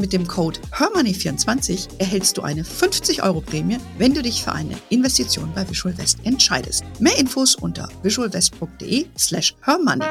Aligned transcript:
Mit 0.00 0.14
dem 0.14 0.26
Code 0.26 0.58
HERMONEY24 0.72 1.98
erhältst 1.98 2.38
du 2.38 2.42
eine 2.42 2.64
50 2.64 3.22
Euro 3.22 3.42
Prämie, 3.42 3.76
wenn 3.98 4.14
du 4.14 4.22
dich 4.22 4.42
für 4.42 4.52
eine 4.52 4.74
Investition 4.88 5.52
bei 5.54 5.68
Visual 5.68 5.96
West 5.98 6.20
entscheidest. 6.24 6.84
Mehr 7.00 7.18
Infos 7.18 7.54
unter 7.54 7.86
visualwest.de 8.02 9.08
slash 9.18 9.54
hermoney. 9.60 10.06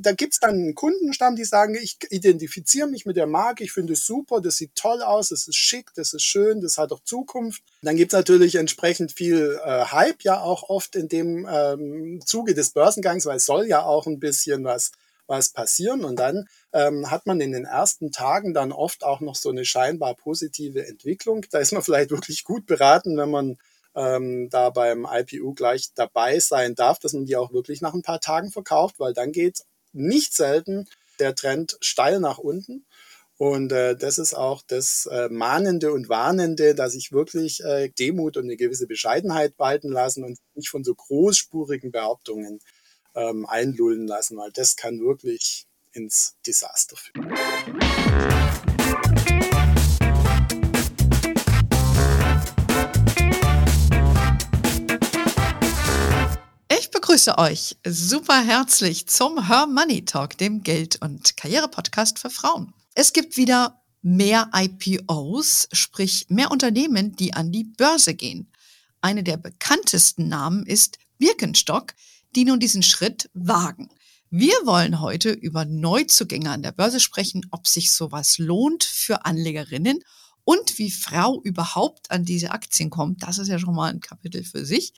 Da 0.00 0.12
gibt 0.12 0.32
es 0.32 0.40
dann 0.40 0.54
einen 0.54 0.74
Kundenstamm, 0.74 1.36
die 1.36 1.44
sagen, 1.44 1.74
ich 1.74 1.98
identifiziere 2.08 2.88
mich 2.88 3.04
mit 3.04 3.16
der 3.16 3.26
Marke, 3.26 3.64
ich 3.64 3.72
finde 3.72 3.92
es 3.92 4.06
super, 4.06 4.40
das 4.40 4.56
sieht 4.56 4.74
toll 4.74 5.02
aus, 5.02 5.28
das 5.28 5.46
ist 5.46 5.56
schick, 5.56 5.92
das 5.94 6.14
ist 6.14 6.22
schön, 6.22 6.62
das 6.62 6.78
hat 6.78 6.92
auch 6.92 7.02
Zukunft. 7.04 7.62
Dann 7.82 7.96
gibt 7.96 8.14
es 8.14 8.16
natürlich 8.16 8.54
entsprechend 8.54 9.12
viel 9.12 9.60
äh, 9.62 9.84
Hype 9.84 10.22
ja 10.22 10.40
auch 10.40 10.70
oft 10.70 10.96
in 10.96 11.08
dem 11.08 11.46
ähm, 11.50 12.22
Zuge 12.24 12.54
des 12.54 12.70
Börsengangs, 12.70 13.26
weil 13.26 13.36
es 13.36 13.44
soll 13.44 13.66
ja 13.66 13.82
auch 13.82 14.06
ein 14.06 14.20
bisschen 14.20 14.64
was 14.64 14.92
was 15.28 15.50
passieren. 15.50 16.04
Und 16.04 16.16
dann 16.16 16.48
ähm, 16.72 17.10
hat 17.10 17.26
man 17.26 17.40
in 17.40 17.52
den 17.52 17.64
ersten 17.64 18.10
Tagen 18.10 18.54
dann 18.54 18.72
oft 18.72 19.04
auch 19.04 19.20
noch 19.20 19.36
so 19.36 19.50
eine 19.50 19.64
scheinbar 19.64 20.16
positive 20.16 20.86
Entwicklung. 20.86 21.44
Da 21.50 21.58
ist 21.58 21.72
man 21.72 21.82
vielleicht 21.84 22.10
wirklich 22.10 22.42
gut 22.42 22.66
beraten, 22.66 23.16
wenn 23.16 23.30
man 23.30 23.58
ähm, 23.94 24.48
da 24.50 24.70
beim 24.70 25.06
IPU 25.10 25.54
gleich 25.54 25.92
dabei 25.94 26.40
sein 26.40 26.74
darf, 26.74 26.98
dass 26.98 27.12
man 27.12 27.26
die 27.26 27.36
auch 27.36 27.52
wirklich 27.52 27.80
nach 27.80 27.94
ein 27.94 28.02
paar 28.02 28.20
Tagen 28.20 28.50
verkauft, 28.50 28.96
weil 28.98 29.12
dann 29.12 29.32
geht 29.32 29.62
nicht 29.92 30.34
selten 30.34 30.88
der 31.18 31.34
Trend 31.34 31.76
steil 31.80 32.20
nach 32.20 32.38
unten. 32.38 32.86
Und 33.38 33.70
äh, 33.70 33.96
das 33.96 34.18
ist 34.18 34.34
auch 34.34 34.62
das 34.66 35.08
äh, 35.12 35.28
Mahnende 35.28 35.92
und 35.92 36.08
Warnende, 36.08 36.74
dass 36.74 36.94
ich 36.94 37.12
wirklich 37.12 37.62
äh, 37.62 37.88
Demut 37.90 38.36
und 38.36 38.44
eine 38.44 38.56
gewisse 38.56 38.88
Bescheidenheit 38.88 39.54
walten 39.58 39.90
lassen 39.90 40.24
und 40.24 40.38
nicht 40.54 40.70
von 40.70 40.82
so 40.82 40.92
großspurigen 40.92 41.92
Behauptungen 41.92 42.58
ähm, 43.18 43.46
einlullen 43.46 44.06
lassen, 44.06 44.36
weil 44.36 44.52
das 44.52 44.76
kann 44.76 45.00
wirklich 45.00 45.66
ins 45.92 46.36
Desaster 46.46 46.96
führen. 46.96 47.34
Ich 56.70 56.90
begrüße 56.90 57.38
euch 57.38 57.76
super 57.84 58.40
herzlich 58.40 59.08
zum 59.08 59.48
Her 59.48 59.66
Money 59.66 60.04
Talk, 60.04 60.38
dem 60.38 60.62
Geld- 60.62 61.02
und 61.02 61.36
Karriere-Podcast 61.36 62.20
für 62.20 62.30
Frauen. 62.30 62.72
Es 62.94 63.12
gibt 63.12 63.36
wieder 63.36 63.82
mehr 64.00 64.48
IPOs, 64.54 65.68
sprich 65.72 66.26
mehr 66.28 66.52
Unternehmen, 66.52 67.16
die 67.16 67.34
an 67.34 67.50
die 67.50 67.64
Börse 67.64 68.14
gehen. 68.14 68.52
Eine 69.00 69.24
der 69.24 69.36
bekanntesten 69.36 70.28
Namen 70.28 70.66
ist 70.66 70.98
Birkenstock, 71.18 71.94
die 72.38 72.44
nun 72.44 72.60
diesen 72.60 72.84
Schritt 72.84 73.28
wagen. 73.34 73.88
Wir 74.30 74.54
wollen 74.64 75.00
heute 75.00 75.30
über 75.30 75.64
Neuzugänge 75.64 76.52
an 76.52 76.62
der 76.62 76.70
Börse 76.70 77.00
sprechen, 77.00 77.44
ob 77.50 77.66
sich 77.66 77.90
sowas 77.90 78.38
lohnt 78.38 78.84
für 78.84 79.24
Anlegerinnen 79.24 80.04
und 80.44 80.78
wie 80.78 80.92
Frau 80.92 81.42
überhaupt 81.42 82.12
an 82.12 82.24
diese 82.24 82.52
Aktien 82.52 82.90
kommt. 82.90 83.24
Das 83.24 83.38
ist 83.38 83.48
ja 83.48 83.58
schon 83.58 83.74
mal 83.74 83.90
ein 83.92 83.98
Kapitel 83.98 84.44
für 84.44 84.64
sich. 84.64 84.92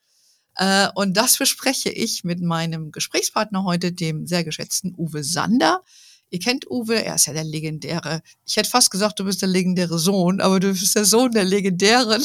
Äh, 0.56 0.88
und 0.94 1.16
das 1.16 1.38
bespreche 1.38 1.88
ich 1.88 2.24
mit 2.24 2.42
meinem 2.42 2.92
Gesprächspartner 2.92 3.64
heute, 3.64 3.90
dem 3.90 4.26
sehr 4.26 4.44
geschätzten 4.44 4.94
Uwe 4.98 5.24
Sander. 5.24 5.82
Ihr 6.28 6.40
kennt 6.40 6.70
Uwe, 6.70 7.02
er 7.02 7.14
ist 7.14 7.24
ja 7.24 7.32
der 7.32 7.44
legendäre, 7.44 8.20
ich 8.44 8.58
hätte 8.58 8.68
fast 8.68 8.90
gesagt, 8.90 9.18
du 9.18 9.24
bist 9.24 9.40
der 9.40 9.48
legendäre 9.48 9.98
Sohn, 9.98 10.42
aber 10.42 10.60
du 10.60 10.74
bist 10.74 10.94
der 10.94 11.06
Sohn 11.06 11.32
der 11.32 11.44
legendären 11.44 12.22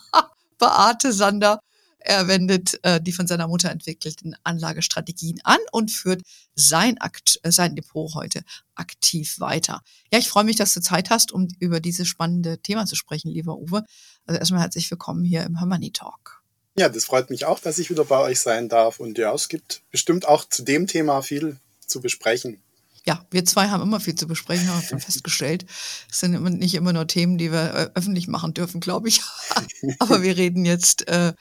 Beate 0.58 1.12
Sander. 1.12 1.60
Er 2.06 2.28
wendet 2.28 2.78
äh, 2.84 3.00
die 3.00 3.12
von 3.12 3.26
seiner 3.26 3.48
Mutter 3.48 3.70
entwickelten 3.70 4.36
Anlagestrategien 4.44 5.40
an 5.42 5.58
und 5.72 5.90
führt 5.90 6.20
sein, 6.54 7.00
Akt, 7.00 7.40
äh, 7.42 7.50
sein 7.50 7.74
Depot 7.74 8.14
heute 8.14 8.42
aktiv 8.74 9.40
weiter. 9.40 9.80
Ja, 10.12 10.18
ich 10.18 10.28
freue 10.28 10.44
mich, 10.44 10.56
dass 10.56 10.74
du 10.74 10.82
Zeit 10.82 11.08
hast, 11.08 11.32
um 11.32 11.48
über 11.60 11.80
dieses 11.80 12.06
spannende 12.06 12.58
Thema 12.58 12.84
zu 12.84 12.94
sprechen, 12.94 13.30
lieber 13.30 13.56
Uwe. 13.56 13.84
Also 14.26 14.38
erstmal 14.38 14.60
herzlich 14.60 14.90
willkommen 14.90 15.24
hier 15.24 15.44
im 15.44 15.60
Harmony 15.60 15.92
Talk. 15.92 16.42
Ja, 16.76 16.90
das 16.90 17.06
freut 17.06 17.30
mich 17.30 17.46
auch, 17.46 17.58
dass 17.58 17.78
ich 17.78 17.88
wieder 17.88 18.04
bei 18.04 18.18
euch 18.18 18.38
sein 18.38 18.68
darf. 18.68 19.00
Und 19.00 19.16
ja, 19.16 19.32
es 19.32 19.48
gibt 19.48 19.80
bestimmt 19.90 20.28
auch 20.28 20.44
zu 20.46 20.62
dem 20.62 20.86
Thema 20.86 21.22
viel 21.22 21.58
zu 21.86 22.02
besprechen 22.02 22.62
ja, 23.06 23.24
wir 23.30 23.44
zwei 23.44 23.68
haben 23.68 23.82
immer 23.82 24.00
viel 24.00 24.14
zu 24.14 24.26
besprechen, 24.26 24.68
haben 24.68 24.82
wir 24.88 24.98
festgestellt. 24.98 25.66
Es 26.10 26.20
sind 26.20 26.42
nicht 26.58 26.74
immer 26.74 26.92
nur 26.92 27.06
Themen, 27.06 27.36
die 27.36 27.52
wir 27.52 27.74
äh, 27.74 27.90
öffentlich 27.94 28.28
machen 28.28 28.54
dürfen, 28.54 28.80
glaube 28.80 29.08
ich. 29.08 29.20
Aber 29.98 30.22
wir 30.22 30.36
reden 30.36 30.64
jetzt 30.64 31.06
äh, 31.06 31.34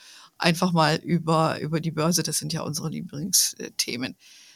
einfach 0.43 0.73
mal 0.73 0.97
über, 0.97 1.59
über 1.61 1.79
die 1.79 1.91
Börse. 1.91 2.21
Das 2.21 2.37
sind 2.37 2.53
ja 2.53 2.61
unsere 2.61 2.89
Lieblingsthemen. 2.89 4.15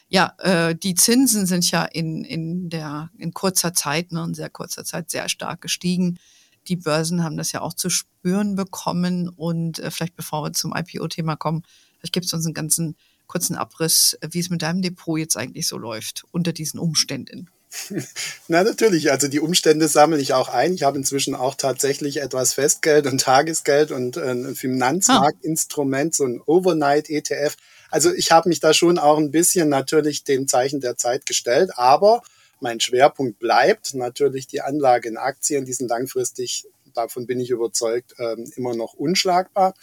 Ja, 0.10 0.34
äh, 0.40 0.76
die 0.76 0.96
Zinsen 0.96 1.46
sind 1.46 1.70
ja 1.72 1.84
in, 1.84 2.24
in, 2.24 2.70
der, 2.70 3.10
in 3.18 3.34
kurzer 3.34 3.74
Zeit, 3.74 4.12
ne, 4.12 4.24
in 4.24 4.34
sehr 4.34 4.50
kurzer 4.50 4.86
Zeit 4.86 5.10
sehr 5.10 5.28
stark 5.30 5.62
gestiegen. 5.62 6.20
Die 6.68 6.76
Börsen 6.76 7.24
haben 7.24 7.38
das 7.38 7.52
ja 7.52 7.62
auch 7.62 7.74
zu 7.74 7.90
spüren 7.90 8.56
bekommen. 8.56 9.30
Und 9.30 9.80
äh, 9.80 9.92
vielleicht 9.92 10.16
bevor 10.16 10.44
wir 10.44 10.54
zum 10.54 10.74
IPO-Thema 10.76 11.36
kommen, 11.36 11.64
vielleicht 11.98 12.14
gibt 12.14 12.26
es 12.26 12.34
uns 12.34 12.46
einen 12.46 12.54
ganzen 12.54 12.96
kurzen 13.28 13.56
Abriss, 13.56 14.18
wie 14.30 14.40
es 14.40 14.50
mit 14.50 14.62
deinem 14.62 14.82
Depot 14.82 15.20
jetzt 15.20 15.36
eigentlich 15.36 15.68
so 15.68 15.78
läuft 15.78 16.24
unter 16.32 16.54
diesen 16.54 16.80
Umständen. 16.80 17.50
Na 18.48 18.64
natürlich, 18.64 19.12
also 19.12 19.28
die 19.28 19.40
Umstände 19.40 19.88
sammle 19.88 20.20
ich 20.20 20.34
auch 20.34 20.50
ein. 20.50 20.74
Ich 20.74 20.84
habe 20.84 20.98
inzwischen 20.98 21.36
auch 21.36 21.56
tatsächlich 21.56 22.18
etwas 22.22 22.54
Festgeld 22.54 23.08
und 23.08 23.22
Tagesgeld 23.22 23.92
und 23.92 24.18
äh, 24.18 24.32
ein 24.32 24.56
Finanzmarktinstrument, 24.56 26.16
so 26.16 26.26
ein 26.26 26.42
Overnight-ETF. 26.46 27.56
Also 27.90 28.14
ich 28.14 28.32
habe 28.32 28.50
mich 28.50 28.60
da 28.60 28.74
schon 28.74 28.98
auch 28.98 29.18
ein 29.18 29.32
bisschen 29.32 29.70
natürlich 29.70 30.24
dem 30.24 30.48
Zeichen 30.48 30.82
der 30.82 30.98
Zeit 30.98 31.26
gestellt, 31.26 31.72
aber 31.76 32.22
mein 32.60 32.80
Schwerpunkt 32.80 33.40
bleibt 33.40 33.94
natürlich 33.94 34.48
die 34.48 34.62
Anlage 34.62 35.10
in 35.10 35.18
Aktien, 35.18 35.66
die 35.66 35.74
sind 35.74 35.90
langfristig, 35.90 36.66
davon 36.94 37.28
bin 37.28 37.40
ich 37.40 37.52
überzeugt, 37.52 38.16
ähm, 38.18 38.52
immer 38.56 38.76
noch 38.76 38.94
unschlagbar. 38.94 39.74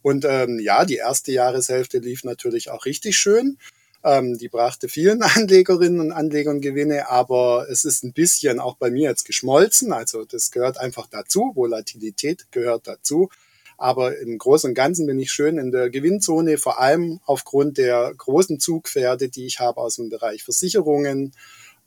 Und 0.00 0.24
ähm, 0.24 0.58
ja, 0.58 0.84
die 0.84 0.96
erste 0.96 1.30
Jahreshälfte 1.30 1.98
lief 1.98 2.24
natürlich 2.24 2.70
auch 2.70 2.86
richtig 2.86 3.16
schön. 3.16 3.58
Ähm, 4.04 4.36
die 4.38 4.48
brachte 4.48 4.88
vielen 4.88 5.22
Anlegerinnen 5.22 6.00
und 6.00 6.12
Anlegern 6.12 6.60
Gewinne, 6.60 7.08
aber 7.08 7.66
es 7.70 7.84
ist 7.84 8.02
ein 8.02 8.12
bisschen 8.12 8.60
auch 8.60 8.76
bei 8.76 8.90
mir 8.90 9.08
jetzt 9.10 9.24
geschmolzen. 9.24 9.92
Also 9.92 10.24
das 10.24 10.50
gehört 10.50 10.78
einfach 10.78 11.06
dazu. 11.06 11.52
Volatilität 11.54 12.50
gehört 12.50 12.86
dazu. 12.86 13.30
Aber 13.78 14.16
im 14.18 14.38
Großen 14.38 14.70
und 14.70 14.74
Ganzen 14.74 15.06
bin 15.06 15.18
ich 15.18 15.32
schön 15.32 15.58
in 15.58 15.72
der 15.72 15.90
Gewinnzone, 15.90 16.56
vor 16.56 16.80
allem 16.80 17.20
aufgrund 17.24 17.78
der 17.78 18.14
großen 18.16 18.60
Zugpferde, 18.60 19.28
die 19.28 19.46
ich 19.46 19.58
habe 19.58 19.80
aus 19.80 19.96
dem 19.96 20.08
Bereich 20.08 20.44
Versicherungen 20.44 21.32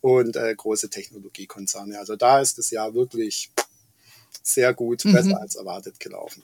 und 0.01 0.35
äh, 0.35 0.53
große 0.53 0.89
Technologiekonzerne. 0.89 1.97
Also 1.97 2.15
da 2.15 2.41
ist 2.41 2.57
das 2.57 2.69
Jahr 2.71 2.93
wirklich 2.93 3.51
sehr 4.43 4.73
gut, 4.73 5.05
mhm. 5.05 5.13
besser 5.13 5.39
als 5.39 5.55
erwartet 5.55 5.99
gelaufen. 5.99 6.43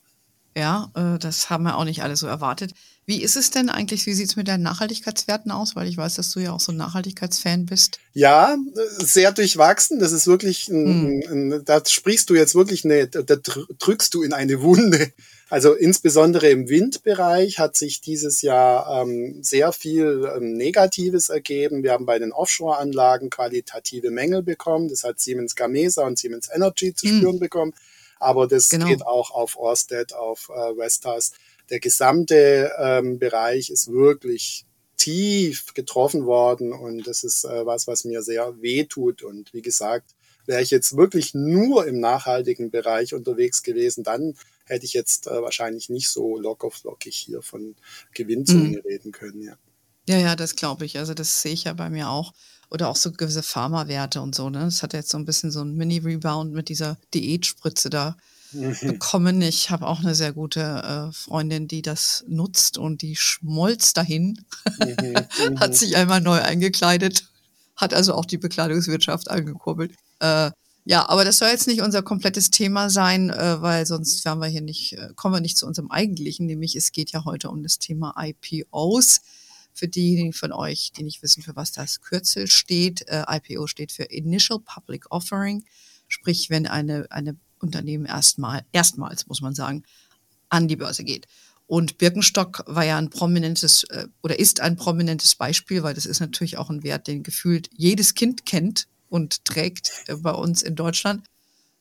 Ja, 0.56 0.92
äh, 0.96 1.18
das 1.18 1.50
haben 1.50 1.64
wir 1.64 1.78
auch 1.78 1.86
nicht 1.86 2.04
alle 2.04 2.16
so 2.16 2.28
erwartet. 2.28 2.72
Wie 3.06 3.24
ist 3.24 3.36
es 3.36 3.52
denn 3.52 3.70
eigentlich, 3.70 4.06
wie 4.06 4.14
sieht 4.14 4.30
es 4.30 4.36
mit 4.36 4.48
deinen 4.48 4.64
Nachhaltigkeitswerten 4.64 5.52
aus? 5.52 5.76
Weil 5.76 5.88
ich 5.88 5.98
weiß, 5.98 6.16
dass 6.16 6.32
du 6.32 6.40
ja 6.40 6.52
auch 6.52 6.60
so 6.60 6.72
ein 6.72 6.78
Nachhaltigkeitsfan 6.78 7.66
bist. 7.66 8.00
Ja, 8.14 8.56
sehr 9.00 9.32
durchwachsen. 9.32 10.00
Das 10.00 10.12
ist 10.12 10.28
wirklich, 10.28 10.70
ein, 10.70 11.24
hm. 11.26 11.54
ein, 11.54 11.66
da 11.66 11.82
sprichst 11.86 12.30
du 12.30 12.36
jetzt 12.36 12.54
wirklich 12.54 12.86
eine, 12.86 13.08
da 13.08 13.36
drückst 13.80 14.14
du 14.14 14.22
in 14.22 14.34
eine 14.34 14.62
Wunde. 14.62 15.12
Also 15.50 15.74
insbesondere 15.74 16.50
im 16.50 16.70
Windbereich 16.70 17.60
hat 17.60 17.76
sich 17.76 18.00
dieses 18.00 18.42
Jahr 18.42 19.02
ähm, 19.02 19.40
sehr 19.42 19.74
viel 19.74 20.30
ähm, 20.38 20.54
Negatives 20.54 21.28
ergeben. 21.28 21.84
Wir 21.84 21.92
haben 21.92 22.06
bei 22.06 22.20
den 22.20 22.32
Offshore-Anlagen 22.32 23.30
qualitative 23.30 24.12
Mängel 24.12 24.44
bekommen. 24.44 24.88
Das 24.88 25.04
hat 25.04 25.20
Siemens 25.20 25.56
Gamesa 25.56 26.06
und 26.06 26.18
Siemens 26.18 26.50
Energy 26.54 26.94
zu 26.94 27.08
hm. 27.08 27.18
spüren 27.18 27.40
bekommen 27.40 27.74
aber 28.22 28.48
das 28.48 28.70
genau. 28.70 28.86
geht 28.86 29.06
auch 29.06 29.32
auf 29.32 29.58
Orsted, 29.58 30.14
auf 30.14 30.50
äh, 30.50 30.78
Vestas. 30.78 31.32
Der 31.70 31.80
gesamte 31.80 32.72
ähm, 32.78 33.18
Bereich 33.20 33.70
ist 33.70 33.92
wirklich 33.92 34.66
tief 34.98 35.74
getroffen 35.74 36.26
worden 36.26 36.74
und 36.74 37.08
das 37.08 37.24
ist 37.24 37.44
äh, 37.44 37.66
was, 37.66 37.88
was 37.88 38.06
mir 38.06 38.22
sehr 38.22 38.62
weh 38.62 38.84
tut. 38.86 39.24
Und 39.24 39.54
wie 39.54 39.64
gesagt, 39.64 40.12
wäre 40.46 40.62
ich 40.62 40.70
jetzt 40.70 40.96
wirklich 40.96 41.34
nur 41.34 41.88
im 41.88 42.00
nachhaltigen 42.00 42.70
Bereich 42.70 43.14
unterwegs 43.14 43.64
gewesen, 43.64 44.04
dann 44.04 44.36
hätte 44.66 44.86
ich 44.86 44.94
jetzt 44.94 45.28
äh, 45.28 45.42
wahrscheinlich 45.42 45.90
nicht 45.90 46.10
so 46.10 46.38
locker 46.38 46.70
flockig 46.70 47.16
hier 47.16 47.42
von 47.42 47.76
Gewinnzone 48.14 48.60
mhm. 48.60 48.82
reden 48.86 49.12
können, 49.12 49.42
ja. 49.42 49.58
Ja, 50.08 50.18
ja, 50.18 50.36
das 50.36 50.56
glaube 50.56 50.86
ich. 50.86 50.98
Also 50.98 51.14
das 51.14 51.42
sehe 51.42 51.54
ich 51.54 51.66
ja 51.66 51.74
bei 51.74 51.90
mir 51.90 52.10
auch 52.10 52.34
oder 52.72 52.88
auch 52.88 52.96
so 52.96 53.12
gewisse 53.12 53.44
Pharmawerte 53.44 54.22
und 54.22 54.34
so. 54.34 54.50
Ne? 54.50 54.60
Das 54.60 54.82
hat 54.82 54.94
jetzt 54.94 55.10
so 55.10 55.18
ein 55.18 55.26
bisschen 55.26 55.52
so 55.52 55.62
ein 55.62 55.76
Mini-Rebound 55.76 56.54
mit 56.54 56.70
dieser 56.70 56.98
Diätspritze 57.14 57.90
da 57.90 58.16
mhm. 58.54 58.78
bekommen. 58.82 59.42
Ich 59.42 59.70
habe 59.70 59.86
auch 59.86 60.00
eine 60.00 60.16
sehr 60.16 60.32
gute 60.32 60.62
äh, 60.62 61.14
Freundin, 61.14 61.68
die 61.68 61.82
das 61.82 62.24
nutzt 62.28 62.78
und 62.78 63.02
die 63.02 63.18
schmolz 63.18 63.94
dahin, 63.94 64.46
mhm. 64.80 65.60
hat 65.60 65.76
sich 65.76 65.98
einmal 65.98 66.22
neu 66.22 66.42
eingekleidet, 66.42 67.26
hat 67.76 67.94
also 67.94 68.16
auch 68.16 68.26
die 68.26 68.38
Bekleidungswirtschaft 68.38 69.30
angekurbelt. 69.30 69.92
Äh, 70.20 70.52
ja, 70.86 71.08
aber 71.10 71.26
das 71.26 71.38
soll 71.38 71.50
jetzt 71.50 71.68
nicht 71.68 71.82
unser 71.82 72.02
komplettes 72.02 72.50
Thema 72.50 72.90
sein, 72.90 73.30
äh, 73.30 73.62
weil 73.62 73.86
sonst 73.86 74.24
wir 74.26 74.48
hier 74.48 74.62
nicht, 74.62 74.94
äh, 74.94 75.10
kommen 75.16 75.36
wir 75.36 75.42
nicht 75.42 75.58
zu 75.58 75.68
unserem 75.68 75.92
eigentlichen, 75.92 76.46
nämlich 76.46 76.76
es 76.76 76.94
geht 76.94 77.12
ja 77.12 77.26
heute 77.26 77.50
um 77.50 77.62
das 77.64 77.80
Thema 77.80 78.16
IPOs. 78.18 79.22
Für 79.74 79.88
diejenigen 79.88 80.34
von 80.34 80.52
euch, 80.52 80.92
die 80.92 81.04
nicht 81.04 81.24
wissen, 81.24 81.44
für 81.44 81.56
was 81.56 81.72
das 81.72 82.02
Kürzel 82.02 82.48
steht, 82.48 83.08
äh, 83.08 83.24
IPO 83.28 83.68
steht 83.68 83.92
für 83.92 84.04
Initial 84.04 84.60
Public 84.60 85.12
Offering, 85.12 85.64
sprich, 86.08 86.50
wenn 86.50 86.68
eine, 86.68 87.08
eine 87.10 87.38
Unternehmen 87.60 88.06
erstmal, 88.06 88.66
erstmals 88.72 89.28
muss 89.28 89.42
man 89.42 89.56
sagen, 89.56 89.84
an 90.50 90.68
die 90.68 90.76
Börse 90.76 91.04
geht. 91.04 91.28
Und 91.68 91.98
Birkenstock 91.98 92.64
war 92.68 92.84
ja 92.84 92.98
ein 92.98 93.10
prominentes 93.10 93.86
äh, 93.86 94.08
oder 94.22 94.38
ist 94.38 94.60
ein 94.60 94.76
prominentes 94.76 95.36
Beispiel, 95.36 95.84
weil 95.84 95.94
das 95.94 96.06
ist 96.06 96.20
natürlich 96.20 96.58
auch 96.58 96.70
ein 96.70 96.84
Wert, 96.84 97.08
den 97.08 97.24
gefühlt 97.24 97.70
jedes 97.74 98.14
Kind 98.14 98.46
kennt 98.46 98.88
und 99.08 99.46
trägt 99.46 99.94
äh, 100.08 100.16
bei 100.16 100.32
uns 100.32 100.64
in 100.64 100.76
Deutschland. 100.76 101.24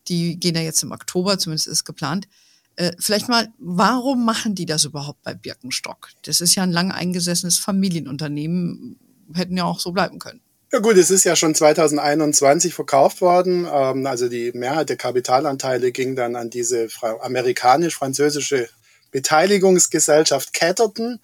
Die 0.07 0.39
gehen 0.39 0.55
ja 0.55 0.61
jetzt 0.61 0.85
im 0.85 0.93
Oktober, 0.93 1.41
zumindest 1.41 1.67
ist 1.67 1.85
geplant. 1.85 2.29
Äh, 2.77 2.93
vielleicht 2.99 3.29
mal, 3.29 3.49
warum 3.59 4.25
machen 4.25 4.55
die 4.55 4.67
das 4.67 4.85
überhaupt 4.85 5.23
bei 5.23 5.35
Birkenstock? 5.35 6.11
Das 6.23 6.41
ist 6.41 6.55
ja 6.55 6.63
ein 6.63 6.73
lang 6.73 6.93
eingesessenes 6.93 7.59
Familienunternehmen, 7.59 8.99
hätten 9.35 9.57
ja 9.57 9.65
auch 9.65 9.81
so 9.81 9.93
bleiben 9.93 10.19
können. 10.19 10.41
Ja 10.73 10.79
gut, 10.79 10.97
es 10.97 11.11
ist 11.11 11.25
ja 11.25 11.35
schon 11.35 11.55
2021 11.55 12.75
verkauft 12.75 13.21
worden. 13.21 13.67
Ähm, 13.71 14.07
also 14.07 14.29
die 14.29 14.53
Mehrheit 14.53 14.89
der 14.89 14.97
Kapitalanteile 14.97 15.91
ging 15.91 16.15
dann 16.15 16.37
an 16.37 16.49
diese 16.49 16.89
amerikanisch-französische 17.21 18.69
Beteiligungsgesellschaft 19.11 20.53
Catterton. 20.53 21.19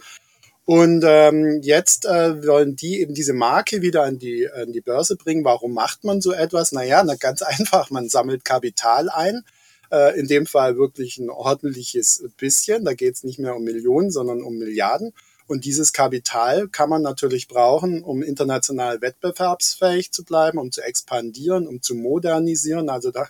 Und 0.65 1.05
ähm, 1.07 1.61
jetzt 1.63 2.07
äh, 2.07 2.45
wollen 2.45 2.75
die 2.75 3.01
eben 3.01 3.15
diese 3.15 3.35
Marke 3.35 3.83
wieder 3.83 4.03
an 4.03 4.19
die, 4.19 4.51
an 4.51 4.73
die 4.73 4.81
Börse 4.81 5.15
bringen. 5.17 5.45
Warum 5.45 5.73
macht 5.73 6.03
man 6.03 6.21
so 6.21 6.33
etwas? 6.33 6.73
Naja, 6.73 7.05
na, 7.05 7.15
ganz 7.15 7.41
einfach, 7.43 7.91
man 7.91 8.09
sammelt 8.09 8.45
Kapital 8.45 9.09
ein. 9.09 9.45
Äh, 9.91 10.19
in 10.19 10.27
dem 10.27 10.47
Fall 10.47 10.77
wirklich 10.77 11.19
ein 11.19 11.31
ordentliches 11.31 12.25
bisschen. 12.37 12.85
Da 12.85 12.95
geht 12.95 13.15
es 13.15 13.25
nicht 13.25 13.39
mehr 13.39 13.55
um 13.57 13.65
Millionen, 13.65 14.11
sondern 14.11 14.43
um 14.43 14.57
Milliarden. 14.59 15.13
Und 15.49 15.65
dieses 15.65 15.93
Kapital 15.93 16.69
kann 16.69 16.91
man 16.91 17.03
natürlich 17.03 17.47
brauchen, 17.47 18.03
um 18.03 18.23
international 18.23 19.01
wettbewerbsfähig 19.01 20.11
zu 20.11 20.25
bleiben, 20.25 20.59
um 20.59 20.73
zu 20.73 20.83
expandieren, 20.83 21.69
um 21.69 21.83
zu 21.83 21.95
modernisieren. 21.95 22.89
Also 22.89 23.13
da 23.13 23.29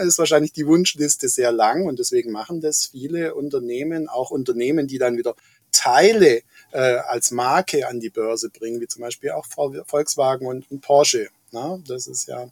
ist 0.00 0.18
wahrscheinlich 0.18 0.52
die 0.52 0.66
Wunschliste 0.66 1.28
sehr 1.28 1.50
lang 1.50 1.86
und 1.86 1.98
deswegen 1.98 2.30
machen 2.30 2.60
das 2.60 2.86
viele 2.86 3.34
Unternehmen, 3.34 4.08
auch 4.08 4.30
Unternehmen, 4.30 4.86
die 4.86 4.98
dann 4.98 5.16
wieder 5.16 5.34
Teile 5.72 6.42
äh, 6.70 6.78
als 6.78 7.32
Marke 7.32 7.88
an 7.88 7.98
die 7.98 8.10
Börse 8.10 8.48
bringen, 8.50 8.80
wie 8.80 8.86
zum 8.86 9.02
Beispiel 9.02 9.30
auch 9.32 9.46
Volkswagen 9.86 10.46
und, 10.46 10.70
und 10.70 10.80
Porsche. 10.82 11.28
Na, 11.50 11.80
das 11.84 12.06
ist 12.06 12.28
ja 12.28 12.48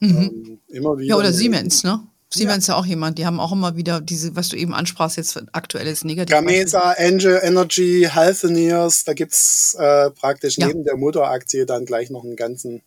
mhm. 0.00 0.08
ähm, 0.10 0.60
immer 0.68 0.98
wieder. 0.98 1.10
Ja, 1.10 1.16
oder 1.16 1.32
Siemens, 1.32 1.84
ne? 1.84 2.04
Siemens 2.34 2.66
ja. 2.66 2.74
ja 2.74 2.80
auch 2.80 2.86
jemand, 2.86 3.18
die 3.18 3.26
haben 3.26 3.40
auch 3.40 3.52
immer 3.52 3.76
wieder 3.76 4.00
diese, 4.00 4.36
was 4.36 4.48
du 4.48 4.56
eben 4.56 4.74
ansprachst, 4.74 5.16
jetzt 5.16 5.42
aktuelles 5.52 6.04
Negativ. 6.04 6.34
Gamesa, 6.34 6.94
Angel 6.98 7.40
Energy, 7.42 8.08
Healthineers, 8.10 9.04
da 9.04 9.14
gibt's 9.14 9.74
äh, 9.78 10.10
praktisch 10.10 10.58
ja. 10.58 10.66
neben 10.66 10.84
der 10.84 10.96
Mutteraktie 10.96 11.66
dann 11.66 11.84
gleich 11.86 12.10
noch 12.10 12.24
einen 12.24 12.36
ganzen 12.36 12.82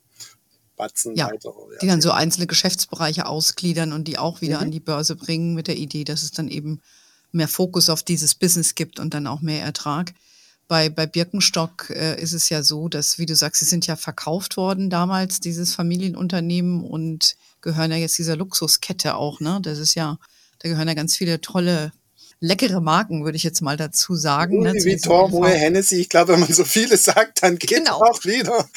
Batzen 0.76 1.14
ja, 1.16 1.26
weiter. 1.26 1.52
Ja, 1.72 1.78
die 1.82 1.86
dann 1.86 2.00
so 2.00 2.10
einzelne 2.10 2.46
Geschäftsbereiche 2.46 3.26
ausgliedern 3.26 3.92
und 3.92 4.08
die 4.08 4.16
auch 4.18 4.40
wieder 4.40 4.58
mhm. 4.58 4.62
an 4.64 4.70
die 4.70 4.80
Börse 4.80 5.16
bringen 5.16 5.54
mit 5.54 5.66
der 5.66 5.76
Idee, 5.76 6.04
dass 6.04 6.22
es 6.22 6.30
dann 6.30 6.48
eben 6.48 6.80
mehr 7.32 7.48
Fokus 7.48 7.90
auf 7.90 8.02
dieses 8.02 8.34
Business 8.34 8.74
gibt 8.74 8.98
und 8.98 9.12
dann 9.12 9.26
auch 9.26 9.42
mehr 9.42 9.62
Ertrag. 9.62 10.14
Bei, 10.68 10.90
bei 10.90 11.06
Birkenstock 11.06 11.90
äh, 11.90 12.20
ist 12.20 12.34
es 12.34 12.50
ja 12.50 12.62
so, 12.62 12.88
dass, 12.88 13.18
wie 13.18 13.26
du 13.26 13.34
sagst, 13.34 13.60
sie 13.60 13.66
sind 13.66 13.86
ja 13.86 13.96
verkauft 13.96 14.56
worden 14.56 14.90
damals, 14.90 15.40
dieses 15.40 15.74
Familienunternehmen 15.74 16.84
und 16.84 17.36
gehören 17.62 17.90
ja 17.90 17.96
jetzt 17.96 18.18
dieser 18.18 18.36
Luxuskette 18.36 19.14
auch, 19.14 19.40
ne? 19.40 19.60
Das 19.62 19.78
ist 19.78 19.94
ja, 19.94 20.18
da 20.58 20.68
gehören 20.68 20.88
ja 20.88 20.94
ganz 20.94 21.16
viele 21.16 21.40
tolle 21.40 21.92
leckere 22.40 22.80
Marken, 22.80 23.24
würde 23.24 23.36
ich 23.36 23.42
jetzt 23.42 23.62
mal 23.62 23.76
dazu 23.76 24.14
sagen. 24.14 24.62
Ne, 24.62 24.74
wie 24.74 24.98
Moe, 25.08 25.48
Hennessy. 25.48 25.96
Ich 25.96 26.08
glaube, 26.08 26.34
wenn 26.34 26.40
man 26.40 26.52
so 26.52 26.64
viele 26.64 26.96
sagt, 26.96 27.42
dann 27.42 27.58
geht 27.58 27.70
genau. 27.70 28.00
auch 28.00 28.24
wieder. 28.24 28.68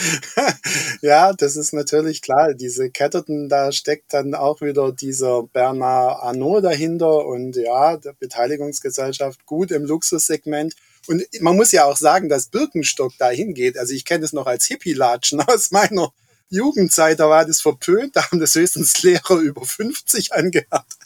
ja, 1.02 1.34
das 1.34 1.56
ist 1.56 1.74
natürlich 1.74 2.22
klar. 2.22 2.54
Diese 2.54 2.90
Ketterten, 2.90 3.50
da 3.50 3.72
steckt 3.72 4.14
dann 4.14 4.34
auch 4.34 4.62
wieder 4.62 4.92
dieser 4.92 5.44
Bernard 5.44 6.24
Arnault 6.24 6.64
dahinter 6.64 7.26
und 7.26 7.56
ja, 7.56 7.98
der 7.98 8.14
Beteiligungsgesellschaft 8.14 9.46
gut 9.46 9.72
im 9.72 9.86
Luxussegment. 9.86 10.76
Und 11.07 11.24
man 11.39 11.56
muss 11.56 11.71
ja 11.71 11.86
auch 11.86 11.98
sagen, 11.98 12.30
dass 12.30 12.48
Birkenstock 12.48 13.18
dahin 13.18 13.53
geht. 13.53 13.77
Also 13.77 13.94
ich 13.94 14.06
kenne 14.06 14.25
es 14.25 14.33
noch 14.33 14.45
als 14.45 14.65
Hippie-Latschen 14.65 15.42
aus 15.48 15.71
meiner 15.71 16.12
Jugendzeit, 16.51 17.19
da 17.19 17.30
war 17.30 17.45
das 17.45 17.62
verpönt, 17.62 18.15
da 18.18 18.30
haben 18.30 18.39
das 18.39 18.56
höchstens 18.56 19.01
Lehrer 19.03 19.38
über 19.38 19.65
50 19.65 20.33
angehabt. 20.33 20.98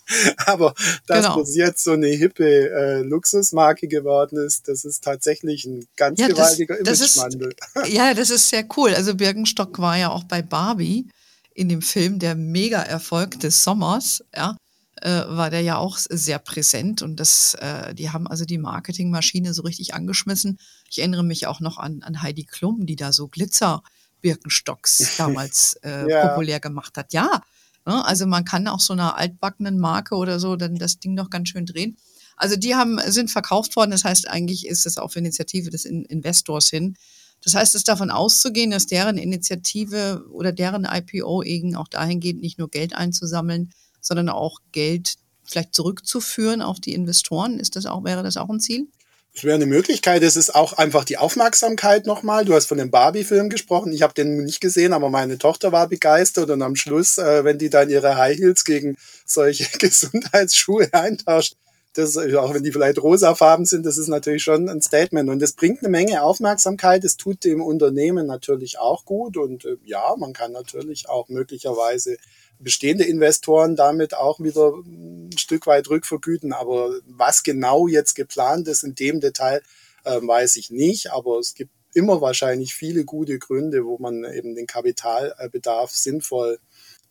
Aber 0.45 0.73
dass 1.05 1.25
genau. 1.25 1.39
das 1.39 1.55
jetzt 1.55 1.83
so 1.83 1.91
eine 1.91 2.07
hippe 2.07 2.69
äh, 2.69 3.01
Luxusmarke 3.01 3.87
geworden 3.87 4.37
ist, 4.37 4.67
das 4.67 4.85
ist 4.85 5.03
tatsächlich 5.03 5.65
ein 5.65 5.87
ganz 5.95 6.19
ja, 6.19 6.27
gewaltiger 6.27 6.77
das. 6.83 6.99
Ist, 6.99 7.37
ja, 7.87 8.13
das 8.15 8.31
ist 8.31 8.49
sehr 8.49 8.65
cool. 8.75 8.95
Also 8.95 9.15
Birkenstock 9.15 9.77
war 9.77 9.97
ja 9.97 10.09
auch 10.09 10.23
bei 10.23 10.41
Barbie 10.41 11.07
in 11.53 11.69
dem 11.69 11.83
Film 11.83 12.17
der 12.17 12.33
Mega-Erfolg 12.35 13.39
des 13.39 13.63
Sommers, 13.63 14.23
ja, 14.35 14.57
äh, 15.01 15.23
war 15.27 15.49
der 15.49 15.61
ja 15.61 15.77
auch 15.77 15.97
sehr 15.97 16.39
präsent 16.39 17.01
und 17.01 17.19
das, 17.19 17.55
äh, 17.55 17.93
die 17.93 18.11
haben 18.11 18.27
also 18.27 18.45
die 18.45 18.57
Marketingmaschine 18.57 19.53
so 19.53 19.63
richtig 19.63 19.93
angeschmissen. 19.93 20.57
Ich 20.89 20.99
erinnere 20.99 21.23
mich 21.23 21.47
auch 21.47 21.59
noch 21.59 21.77
an, 21.77 22.01
an 22.03 22.21
Heidi 22.21 22.45
Klum, 22.45 22.85
die 22.85 22.95
da 22.95 23.11
so 23.11 23.27
Glitzer 23.27 23.83
Birkenstocks 24.21 25.13
damals 25.17 25.77
äh, 25.83 26.09
ja. 26.09 26.27
populär 26.27 26.59
gemacht 26.59 26.97
hat. 26.97 27.13
Ja, 27.13 27.41
ne? 27.85 28.05
also 28.05 28.25
man 28.25 28.45
kann 28.45 28.67
auch 28.67 28.79
so 28.79 28.93
einer 28.93 29.17
altbackenen 29.17 29.77
Marke 29.77 30.15
oder 30.15 30.39
so 30.39 30.55
dann 30.55 30.75
das 30.75 30.99
Ding 30.99 31.13
noch 31.13 31.29
ganz 31.29 31.49
schön 31.49 31.65
drehen. 31.65 31.97
Also 32.37 32.55
die 32.55 32.75
haben, 32.75 32.99
sind 33.07 33.31
verkauft 33.31 33.75
worden. 33.75 33.91
Das 33.91 34.03
heißt, 34.03 34.27
eigentlich 34.29 34.67
ist 34.67 34.85
es 34.85 34.97
auf 34.97 35.15
Initiative 35.15 35.69
des 35.69 35.85
Investors 35.85 36.69
hin. 36.69 36.95
Das 37.43 37.53
heißt, 37.53 37.75
es 37.75 37.81
ist 37.81 37.87
davon 37.87 38.11
auszugehen, 38.11 38.71
dass 38.71 38.87
deren 38.87 39.17
Initiative 39.17 40.25
oder 40.31 40.51
deren 40.51 40.85
IPO 40.85 41.43
eben 41.43 41.75
auch 41.75 41.87
dahingehend 41.87 42.41
nicht 42.41 42.57
nur 42.57 42.69
Geld 42.69 42.95
einzusammeln, 42.95 43.71
sondern 44.05 44.29
auch 44.29 44.59
Geld 44.71 45.15
vielleicht 45.43 45.73
zurückzuführen 45.73 46.61
auf 46.61 46.79
die 46.79 46.93
Investoren. 46.93 47.59
Ist 47.59 47.75
das 47.75 47.85
auch, 47.85 48.03
wäre 48.03 48.23
das 48.23 48.37
auch 48.37 48.49
ein 48.49 48.59
Ziel? 48.59 48.87
Das 49.33 49.43
wäre 49.43 49.55
eine 49.55 49.65
Möglichkeit. 49.65 50.23
Es 50.23 50.37
ist 50.37 50.55
auch 50.55 50.73
einfach 50.73 51.03
die 51.03 51.17
Aufmerksamkeit 51.17 52.05
nochmal. 52.05 52.45
Du 52.45 52.53
hast 52.53 52.67
von 52.67 52.77
dem 52.77 52.89
Barbie-Film 52.89 53.49
gesprochen. 53.49 53.91
Ich 53.91 54.01
habe 54.01 54.13
den 54.13 54.45
nicht 54.45 54.61
gesehen, 54.61 54.93
aber 54.93 55.09
meine 55.09 55.37
Tochter 55.37 55.73
war 55.73 55.89
begeistert. 55.89 56.49
Und 56.49 56.61
am 56.61 56.77
Schluss, 56.77 57.17
äh, 57.17 57.43
wenn 57.43 57.57
die 57.57 57.69
dann 57.69 57.89
ihre 57.89 58.15
High 58.15 58.37
Heels 58.37 58.63
gegen 58.63 58.95
solche 59.25 59.65
Gesundheitsschuhe 59.77 60.87
eintauscht, 60.93 61.55
das, 61.97 62.17
auch 62.17 62.53
wenn 62.53 62.63
die 62.63 62.73
vielleicht 62.73 63.01
rosafarben 63.01 63.65
sind, 63.65 63.85
das 63.85 63.97
ist 63.97 64.09
natürlich 64.09 64.43
schon 64.43 64.67
ein 64.67 64.81
Statement. 64.81 65.29
Und 65.29 65.41
das 65.41 65.53
bringt 65.53 65.79
eine 65.79 65.89
Menge 65.89 66.21
Aufmerksamkeit. 66.23 67.05
Es 67.05 67.15
tut 67.15 67.45
dem 67.45 67.61
Unternehmen 67.61 68.27
natürlich 68.27 68.79
auch 68.79 69.05
gut. 69.05 69.37
Und 69.37 69.63
äh, 69.63 69.77
ja, 69.85 70.13
man 70.17 70.33
kann 70.33 70.51
natürlich 70.51 71.07
auch 71.07 71.29
möglicherweise 71.29 72.17
bestehende 72.59 73.05
Investoren 73.05 73.77
damit 73.77 74.13
auch 74.13 74.39
wieder 74.41 74.73
ein 74.85 75.37
Stück 75.37 75.67
weit 75.67 75.89
rückvergüten. 75.89 76.51
Aber 76.51 76.99
was 77.07 77.43
genau 77.43 77.87
jetzt 77.87 78.13
geplant 78.15 78.67
ist 78.67 78.83
in 78.83 78.95
dem 78.95 79.21
Detail, 79.21 79.61
äh, 80.03 80.19
weiß 80.21 80.57
ich 80.57 80.71
nicht. 80.71 81.13
Aber 81.13 81.39
es 81.39 81.55
gibt 81.55 81.71
immer 81.93 82.19
wahrscheinlich 82.19 82.75
viele 82.75 83.05
gute 83.05 83.39
Gründe, 83.39 83.85
wo 83.85 83.97
man 83.99 84.25
eben 84.25 84.53
den 84.53 84.67
Kapitalbedarf 84.67 85.91
sinnvoll 85.91 86.59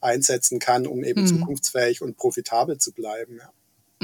einsetzen 0.03 0.59
kann, 0.59 0.87
um 0.87 1.03
eben 1.03 1.23
mhm. 1.23 1.27
zukunftsfähig 1.27 2.03
und 2.03 2.19
profitabel 2.19 2.77
zu 2.77 2.93
bleiben. 2.93 3.39
Ja. 3.39 3.51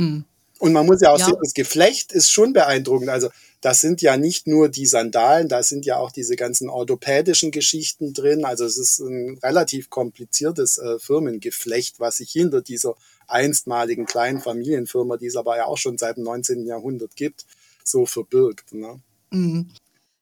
Mhm. 0.02 0.24
Und 0.60 0.74
man 0.74 0.84
muss 0.84 1.00
ja 1.00 1.10
auch 1.10 1.18
ja. 1.18 1.24
sehen, 1.24 1.36
das 1.42 1.54
Geflecht 1.54 2.12
ist 2.12 2.30
schon 2.30 2.52
beeindruckend. 2.52 3.08
Also 3.08 3.30
das 3.62 3.80
sind 3.80 4.02
ja 4.02 4.18
nicht 4.18 4.46
nur 4.46 4.68
die 4.68 4.84
Sandalen, 4.84 5.48
da 5.48 5.62
sind 5.62 5.86
ja 5.86 5.96
auch 5.96 6.12
diese 6.12 6.36
ganzen 6.36 6.68
orthopädischen 6.68 7.50
Geschichten 7.50 8.12
drin. 8.12 8.44
Also 8.44 8.66
es 8.66 8.76
ist 8.76 8.98
ein 8.98 9.38
relativ 9.42 9.88
kompliziertes 9.88 10.76
äh, 10.76 10.98
Firmengeflecht, 10.98 11.98
was 11.98 12.18
sich 12.18 12.30
hinter 12.30 12.60
dieser 12.60 12.94
einstmaligen 13.26 14.04
kleinen 14.04 14.40
Familienfirma, 14.40 15.16
die 15.16 15.28
es 15.28 15.36
aber 15.36 15.56
ja 15.56 15.64
auch 15.64 15.78
schon 15.78 15.96
seit 15.96 16.18
dem 16.18 16.24
19. 16.24 16.66
Jahrhundert 16.66 17.16
gibt, 17.16 17.46
so 17.82 18.04
verbirgt. 18.04 18.74
Ne? 18.74 19.00
Mhm. 19.30 19.70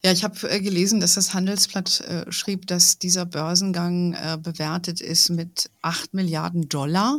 Ja, 0.04 0.12
ich 0.12 0.23
habe 0.23 0.49
äh, 0.49 0.61
gelesen, 0.61 1.00
dass 1.00 1.14
das 1.14 1.35
Handelsblatt 1.35 2.00
äh, 2.02 2.30
schrieb, 2.30 2.68
dass 2.68 3.00
dieser 3.00 3.26
Börsengang 3.26 4.14
äh, 4.14 4.38
bewertet 4.40 5.00
ist 5.00 5.30
mit 5.30 5.68
8 5.83 6.14
Milliarden 6.14 6.68
Dollar. 6.68 7.18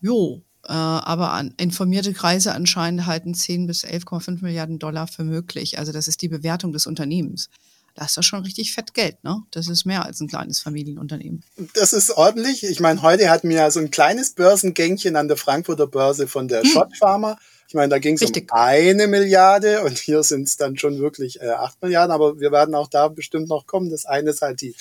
Jo, 0.00 0.42
aber 0.68 1.32
an, 1.32 1.54
informierte 1.56 2.12
Kreise 2.12 2.52
anscheinend 2.52 3.06
halten 3.06 3.34
10 3.34 3.66
bis 3.66 3.84
11,5 3.84 4.42
Milliarden 4.42 4.78
Dollar 4.78 5.06
für 5.06 5.24
möglich. 5.24 5.78
Also 5.78 5.92
das 5.92 6.08
ist 6.08 6.22
die 6.22 6.28
Bewertung 6.28 6.72
des 6.72 6.86
Unternehmens. 6.86 7.50
da 7.94 8.06
ist 8.06 8.16
das 8.16 8.24
schon 8.24 8.40
richtig 8.40 8.72
fett 8.72 8.94
Geld, 8.94 9.22
ne? 9.22 9.42
Das 9.50 9.68
ist 9.68 9.84
mehr 9.84 10.06
als 10.06 10.20
ein 10.20 10.28
kleines 10.28 10.60
Familienunternehmen. 10.60 11.42
Das 11.74 11.92
ist 11.92 12.10
ordentlich. 12.10 12.64
Ich 12.64 12.80
meine, 12.80 13.02
heute 13.02 13.28
hatten 13.28 13.50
wir 13.50 13.56
ja 13.56 13.70
so 13.70 13.80
ein 13.80 13.90
kleines 13.90 14.30
Börsengängchen 14.30 15.16
an 15.16 15.28
der 15.28 15.36
Frankfurter 15.36 15.86
Börse 15.86 16.26
von 16.26 16.48
der 16.48 16.62
hm. 16.62 16.70
Schott 16.70 16.96
Pharma. 16.96 17.36
Ich 17.68 17.74
meine, 17.74 17.88
da 17.88 17.98
ging 17.98 18.16
es 18.16 18.22
um 18.22 18.32
eine 18.50 19.06
Milliarde 19.06 19.82
und 19.82 19.98
hier 19.98 20.22
sind 20.22 20.46
es 20.46 20.58
dann 20.58 20.78
schon 20.78 20.98
wirklich 21.00 21.40
äh, 21.40 21.48
acht 21.48 21.80
Milliarden, 21.82 22.12
aber 22.12 22.38
wir 22.38 22.52
werden 22.52 22.74
auch 22.74 22.88
da 22.88 23.08
bestimmt 23.08 23.48
noch 23.48 23.66
kommen. 23.66 23.90
Das 23.90 24.04
eine 24.04 24.30
ist 24.30 24.42
halt 24.42 24.60
die 24.60 24.74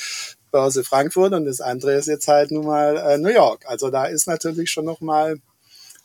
Börse 0.52 0.84
Frankfurt 0.84 1.34
und 1.34 1.46
das 1.46 1.62
andere 1.62 1.94
ist 1.94 2.08
jetzt 2.08 2.28
halt 2.28 2.52
nun 2.52 2.66
mal 2.66 2.98
äh, 2.98 3.18
New 3.18 3.30
York. 3.30 3.66
Also 3.66 3.90
da 3.90 4.06
ist 4.06 4.28
natürlich 4.28 4.70
schon 4.70 4.86
noch 4.86 5.00
mal 5.02 5.40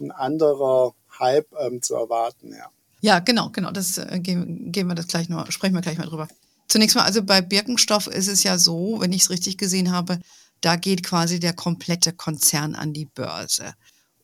ein 0.01 0.11
anderer 0.11 0.95
Hype 1.19 1.53
ähm, 1.61 1.83
zu 1.83 1.95
erwarten, 1.95 2.53
ja. 2.53 2.71
Ja, 3.01 3.19
genau, 3.21 3.51
genau. 3.51 3.71
Das 3.71 3.99
äh, 3.99 4.19
gehen, 4.21 4.73
gehen 4.73 4.89
wir 4.89 4.95
das 4.95 5.07
gleich 5.07 5.29
noch, 5.29 5.51
sprechen 5.53 5.75
wir 5.75 5.83
gleich 5.83 5.99
mal 5.99 6.07
drüber. 6.07 6.29
Zunächst 6.69 6.97
mal, 6.97 7.05
also 7.05 7.23
bei 7.23 7.41
Birkenstoff 7.41 8.07
ist 8.07 8.29
es 8.29 8.43
ja 8.43 8.59
so, 8.59 9.01
wenn 9.01 9.13
ich 9.13 9.23
es 9.23 9.31
richtig 9.31 9.59
gesehen 9.59 9.93
habe, 9.93 10.19
da 10.61 10.77
geht 10.77 11.05
quasi 11.05 11.39
der 11.39 11.53
komplette 11.53 12.13
Konzern 12.13 12.75
an 12.75 12.93
die 12.93 13.05
Börse. 13.05 13.75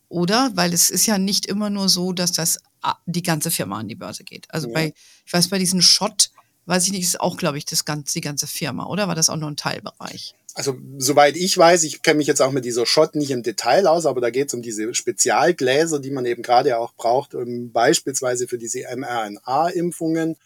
Oder? 0.09 0.51
Weil 0.55 0.73
es 0.73 0.91
ist 0.91 1.07
ja 1.07 1.19
nicht 1.19 1.47
immer 1.47 1.71
nur 1.71 1.89
so, 1.89 2.13
dass 2.13 2.33
das 2.33 2.59
die 3.07 3.23
ganze 3.23 3.51
Firma 3.51 3.79
an 3.79 3.89
die 3.89 3.95
Börse 3.95 4.25
geht. 4.25 4.53
Also 4.53 4.69
ja. 4.69 4.75
bei, 4.75 4.95
ich 5.25 5.33
weiß, 5.33 5.49
bei 5.49 5.59
diesen 5.59 5.83
Schott, 5.83 6.31
weiß 6.67 6.87
ich 6.87 6.93
nicht, 6.93 7.03
ist 7.03 7.21
auch, 7.21 7.37
glaube 7.37 7.59
ich, 7.59 7.65
das 7.65 7.85
ganze, 7.85 8.15
die 8.15 8.21
ganze 8.21 8.47
Firma, 8.47 8.87
oder? 8.87 9.09
War 9.09 9.15
das 9.15 9.31
auch 9.31 9.37
nur 9.37 9.51
ein 9.51 9.57
Teilbereich? 9.57 10.35
Also, 10.55 10.77
soweit 10.99 11.37
ich 11.37 11.57
weiß, 11.57 11.83
ich 11.85 12.03
kenne 12.03 12.19
mich 12.19 12.27
jetzt 12.27 12.43
auch 12.43 12.53
mit 12.53 12.65
dieser 12.65 12.85
Schott 12.85 13.15
nicht 13.15 13.31
im 13.31 13.43
Detail 13.43 13.87
aus, 13.87 14.05
aber 14.05 14.21
da 14.21 14.31
geht 14.31 14.49
es 14.49 14.55
um 14.55 14.61
diese 14.63 14.95
Spezialgläser, 14.95 15.99
die 15.99 16.11
man 16.11 16.27
eben 16.27 16.43
gerade 16.43 16.79
auch 16.79 16.93
braucht, 16.95 17.35
um, 17.35 17.73
beispielsweise 17.73 18.47
für 18.47 18.59
diese 18.59 18.81
mRNA-Impfungen. 18.95 20.37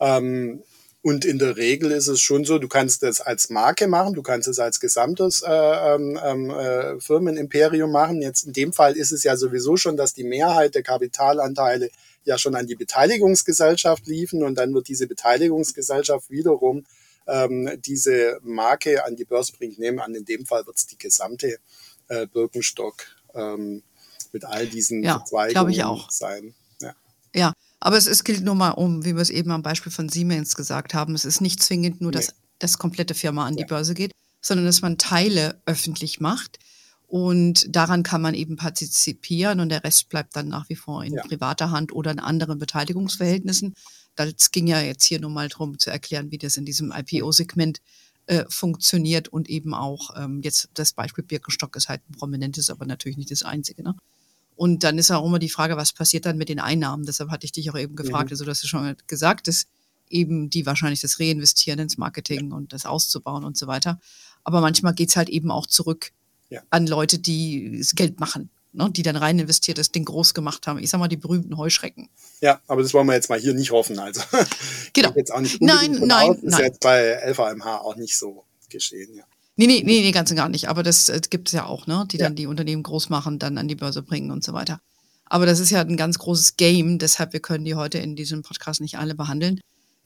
Ähm, 0.00 0.62
und 1.04 1.26
in 1.26 1.38
der 1.38 1.58
Regel 1.58 1.90
ist 1.90 2.08
es 2.08 2.22
schon 2.22 2.46
so, 2.46 2.58
du 2.58 2.66
kannst 2.66 3.02
das 3.02 3.20
als 3.20 3.50
Marke 3.50 3.88
machen, 3.88 4.14
du 4.14 4.22
kannst 4.22 4.48
es 4.48 4.58
als 4.58 4.80
gesamtes 4.80 5.42
äh, 5.42 5.50
ähm, 5.50 6.18
ähm, 6.24 6.48
äh, 6.48 6.98
Firmenimperium 6.98 7.92
machen. 7.92 8.22
Jetzt 8.22 8.46
in 8.46 8.54
dem 8.54 8.72
Fall 8.72 8.96
ist 8.96 9.12
es 9.12 9.22
ja 9.22 9.36
sowieso 9.36 9.76
schon, 9.76 9.98
dass 9.98 10.14
die 10.14 10.24
Mehrheit 10.24 10.74
der 10.74 10.82
Kapitalanteile 10.82 11.90
ja 12.24 12.38
schon 12.38 12.54
an 12.54 12.66
die 12.66 12.74
Beteiligungsgesellschaft 12.74 14.06
liefen 14.06 14.42
und 14.42 14.54
dann 14.54 14.72
wird 14.72 14.88
diese 14.88 15.06
Beteiligungsgesellschaft 15.06 16.30
wiederum 16.30 16.86
ähm, 17.26 17.70
diese 17.84 18.38
Marke 18.42 19.04
an 19.04 19.14
die 19.14 19.26
Börse 19.26 19.52
bringen. 19.52 19.74
Nehmen 19.76 19.98
an, 19.98 20.14
in 20.14 20.24
dem 20.24 20.46
Fall 20.46 20.66
wird 20.66 20.76
es 20.76 20.86
die 20.86 20.96
gesamte 20.96 21.58
äh, 22.08 22.26
Birkenstock 22.26 23.04
ähm, 23.34 23.82
mit 24.32 24.46
all 24.46 24.66
diesen 24.66 25.04
ja, 25.04 25.18
Verzweigungen 25.18 25.70
ich 25.70 25.84
auch. 25.84 26.10
sein. 26.10 26.54
Ja. 26.80 26.94
ja, 27.34 27.52
aber 27.84 27.98
es, 27.98 28.06
es 28.06 28.24
gilt 28.24 28.42
nur 28.42 28.54
mal 28.54 28.70
um, 28.70 29.04
wie 29.04 29.14
wir 29.14 29.20
es 29.20 29.28
eben 29.28 29.50
am 29.50 29.62
Beispiel 29.62 29.92
von 29.92 30.08
Siemens 30.08 30.56
gesagt 30.56 30.94
haben, 30.94 31.14
es 31.14 31.26
ist 31.26 31.42
nicht 31.42 31.62
zwingend 31.62 32.00
nur, 32.00 32.12
dass 32.12 32.28
nee. 32.28 32.34
das 32.58 32.78
komplette 32.78 33.12
Firma 33.12 33.44
an 33.44 33.56
die 33.56 33.66
Börse 33.66 33.92
geht, 33.92 34.12
sondern 34.40 34.64
dass 34.64 34.80
man 34.80 34.96
Teile 34.96 35.60
öffentlich 35.66 36.18
macht. 36.18 36.58
Und 37.06 37.66
daran 37.68 38.02
kann 38.02 38.22
man 38.22 38.32
eben 38.32 38.56
partizipieren 38.56 39.60
und 39.60 39.68
der 39.68 39.84
Rest 39.84 40.08
bleibt 40.08 40.34
dann 40.34 40.48
nach 40.48 40.70
wie 40.70 40.76
vor 40.76 41.04
in 41.04 41.12
ja. 41.12 41.22
privater 41.24 41.72
Hand 41.72 41.92
oder 41.92 42.10
in 42.10 42.20
anderen 42.20 42.58
Beteiligungsverhältnissen. 42.58 43.74
Das 44.16 44.50
ging 44.50 44.66
ja 44.66 44.80
jetzt 44.80 45.04
hier 45.04 45.20
nur 45.20 45.30
mal 45.30 45.50
darum 45.50 45.78
zu 45.78 45.90
erklären, 45.90 46.30
wie 46.30 46.38
das 46.38 46.56
in 46.56 46.64
diesem 46.64 46.90
IPO-Segment 46.90 47.82
äh, 48.28 48.46
funktioniert 48.48 49.28
und 49.28 49.50
eben 49.50 49.74
auch 49.74 50.16
ähm, 50.16 50.40
jetzt 50.42 50.70
das 50.72 50.94
Beispiel 50.94 51.22
Birkenstock 51.22 51.76
ist 51.76 51.90
halt 51.90 52.00
ein 52.08 52.14
prominentes, 52.14 52.70
aber 52.70 52.86
natürlich 52.86 53.18
nicht 53.18 53.30
das 53.30 53.42
einzige. 53.42 53.82
Ne? 53.82 53.94
Und 54.56 54.84
dann 54.84 54.98
ist 54.98 55.10
auch 55.10 55.26
immer 55.26 55.38
die 55.38 55.48
Frage, 55.48 55.76
was 55.76 55.92
passiert 55.92 56.26
dann 56.26 56.36
mit 56.38 56.48
den 56.48 56.60
Einnahmen? 56.60 57.04
Deshalb 57.04 57.30
hatte 57.30 57.44
ich 57.44 57.52
dich 57.52 57.70
auch 57.70 57.78
eben 57.78 57.96
gefragt, 57.96 58.30
mhm. 58.30 58.34
also 58.34 58.44
dass 58.44 58.60
du 58.60 58.66
schon 58.66 58.96
gesagt 59.06 59.48
hast, 59.48 59.68
eben 60.08 60.50
die 60.50 60.66
wahrscheinlich 60.66 61.00
das 61.00 61.18
Reinvestieren 61.18 61.80
ins 61.80 61.98
Marketing 61.98 62.50
ja. 62.50 62.56
und 62.56 62.72
das 62.72 62.86
auszubauen 62.86 63.44
und 63.44 63.56
so 63.56 63.66
weiter. 63.66 64.00
Aber 64.44 64.60
manchmal 64.60 64.94
geht's 64.94 65.16
halt 65.16 65.28
eben 65.28 65.50
auch 65.50 65.66
zurück 65.66 66.12
ja. 66.50 66.62
an 66.70 66.86
Leute, 66.86 67.18
die 67.18 67.78
das 67.78 67.94
Geld 67.94 68.20
machen, 68.20 68.50
ne, 68.72 68.90
die 68.90 69.02
dann 69.02 69.16
rein 69.16 69.38
investiert, 69.38 69.78
das 69.78 69.90
Ding 69.90 70.04
groß 70.04 70.34
gemacht 70.34 70.66
haben. 70.66 70.78
Ich 70.78 70.90
sag 70.90 70.98
mal, 70.98 71.08
die 71.08 71.16
berühmten 71.16 71.56
Heuschrecken. 71.56 72.08
Ja, 72.40 72.60
aber 72.68 72.82
das 72.82 72.94
wollen 72.94 73.06
wir 73.06 73.14
jetzt 73.14 73.30
mal 73.30 73.40
hier 73.40 73.54
nicht 73.54 73.72
hoffen. 73.72 73.98
Also 73.98 74.20
genau. 74.92 75.12
jetzt 75.16 75.32
auch 75.32 75.40
nicht 75.40 75.60
nein, 75.60 75.92
nein, 76.00 76.30
aus. 76.30 76.36
Das 76.42 76.50
nein. 76.50 76.60
ist 76.60 76.66
jetzt 76.66 76.80
bei 76.80 77.30
LVMH 77.30 77.78
auch 77.78 77.96
nicht 77.96 78.16
so 78.16 78.44
geschehen, 78.68 79.14
ja. 79.14 79.24
Nee, 79.56 79.66
nee, 79.66 79.82
nee, 79.84 80.00
nee, 80.00 80.10
ganz 80.10 80.30
und 80.30 80.36
gar 80.36 80.48
nicht. 80.48 80.68
Aber 80.68 80.82
das 80.82 81.08
äh, 81.08 81.20
gibt 81.30 81.48
es 81.48 81.52
ja 81.52 81.66
auch, 81.66 81.86
ne? 81.86 82.06
Die 82.10 82.16
ja. 82.16 82.24
dann 82.26 82.34
die 82.34 82.46
Unternehmen 82.46 82.82
groß 82.82 83.08
machen, 83.08 83.38
dann 83.38 83.56
an 83.56 83.68
die 83.68 83.76
Börse 83.76 84.02
bringen 84.02 84.30
und 84.30 84.42
so 84.42 84.52
weiter. 84.52 84.80
Aber 85.26 85.46
das 85.46 85.60
ist 85.60 85.70
ja 85.70 85.80
ein 85.80 85.96
ganz 85.96 86.18
großes 86.18 86.56
Game, 86.56 86.98
deshalb 86.98 87.32
wir 87.32 87.40
können 87.40 87.64
die 87.64 87.74
heute 87.74 87.98
in 87.98 88.16
diesem 88.16 88.42
Podcast 88.42 88.80
nicht 88.80 88.98
alle 88.98 89.14
behandeln. 89.14 89.60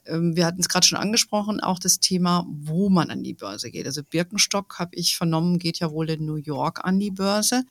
Ähm, 0.07 0.37
wir 0.37 0.47
hatten 0.47 0.61
es 0.61 0.69
gerade 0.69 0.87
schon 0.87 0.99
angesprochen, 0.99 1.61
auch 1.61 1.79
das 1.79 2.01
Thema, 2.01 2.47
wo 2.49 2.89
man 2.89 3.11
an 3.11 3.23
die 3.23 3.35
Börse 3.35 3.71
geht. 3.71 3.87
Also 3.87 4.03
Birkenstock, 4.03 4.79
habe 4.79 4.95
ich 4.95 5.17
vernommen, 5.17 5.59
geht 5.59 5.79
ja 5.79 5.91
wohl 5.91 6.11
in 6.11 6.25
New 6.25 6.37
York 6.37 6.85
an 6.85 6.99
die 6.99 7.11
Börse. 7.11 7.65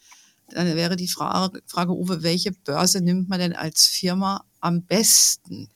Dann 0.49 0.75
wäre 0.75 0.95
die 0.95 1.07
Frage, 1.07 1.61
Frage, 1.65 1.93
Uwe, 1.93 2.23
welche 2.23 2.51
Börse 2.51 3.01
nimmt 3.01 3.29
man 3.29 3.39
denn 3.39 3.53
als 3.53 3.85
Firma 3.85 4.45
am 4.61 4.83
besten? 4.83 5.69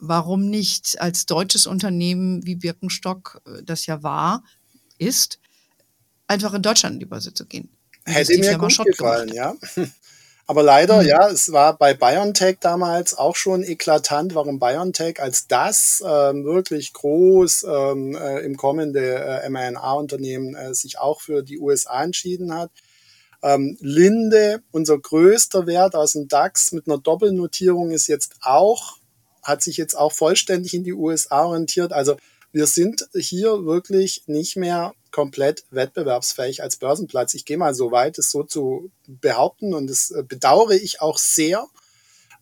Warum 0.00 0.48
nicht 0.48 1.00
als 1.00 1.26
deutsches 1.26 1.66
Unternehmen 1.66 2.46
wie 2.46 2.54
Birkenstock, 2.54 3.42
äh, 3.46 3.62
das 3.62 3.86
ja 3.86 4.02
war, 4.02 4.44
ist, 4.98 5.38
einfach 6.26 6.54
in 6.54 6.62
Deutschland 6.62 6.94
in 6.94 7.00
die 7.00 7.06
Börse 7.06 7.32
zu 7.32 7.46
gehen. 7.46 7.70
Hätte 8.04 8.36
mir 8.36 8.44
Firma 8.44 8.58
gut 8.58 8.72
Schott 8.72 8.86
gefallen, 8.86 9.32
ja. 9.32 9.54
Aber 10.50 10.62
leider, 10.62 11.02
mhm. 11.02 11.08
ja, 11.08 11.28
es 11.28 11.52
war 11.52 11.76
bei 11.76 11.92
BioNTech 11.92 12.56
damals 12.60 13.12
auch 13.12 13.36
schon 13.36 13.62
eklatant, 13.62 14.34
warum 14.34 14.58
BioNTech 14.58 15.20
als 15.20 15.46
das 15.46 16.02
ähm, 16.04 16.46
wirklich 16.46 16.94
groß 16.94 17.66
ähm, 17.68 18.16
äh, 18.16 18.40
im 18.40 18.56
kommende 18.56 19.14
äh, 19.14 19.48
mRNA-Unternehmen 19.50 20.54
äh, 20.54 20.74
sich 20.74 20.98
auch 20.98 21.20
für 21.20 21.42
die 21.42 21.58
USA 21.58 22.02
entschieden 22.02 22.54
hat. 22.54 22.70
Ähm, 23.42 23.76
Linde, 23.80 24.62
unser 24.70 24.98
größter 24.98 25.66
Wert 25.66 25.94
aus 25.94 26.12
dem 26.12 26.28
DAX 26.28 26.72
mit 26.72 26.88
einer 26.88 26.98
Doppelnotierung, 26.98 27.90
ist 27.90 28.06
jetzt 28.06 28.36
auch, 28.40 28.96
hat 29.42 29.62
sich 29.62 29.76
jetzt 29.76 29.94
auch 29.94 30.12
vollständig 30.12 30.72
in 30.72 30.82
die 30.82 30.94
USA 30.94 31.44
orientiert. 31.44 31.92
Also 31.92 32.16
wir 32.58 32.66
sind 32.66 33.08
hier 33.14 33.66
wirklich 33.66 34.24
nicht 34.26 34.56
mehr 34.56 34.92
komplett 35.12 35.62
wettbewerbsfähig 35.70 36.60
als 36.60 36.76
Börsenplatz. 36.76 37.34
Ich 37.34 37.44
gehe 37.44 37.56
mal 37.56 37.72
so 37.72 37.92
weit, 37.92 38.18
es 38.18 38.32
so 38.32 38.42
zu 38.42 38.90
behaupten 39.06 39.74
und 39.74 39.88
das 39.88 40.10
äh, 40.10 40.24
bedauere 40.24 40.72
ich 40.72 41.00
auch 41.00 41.18
sehr. 41.18 41.68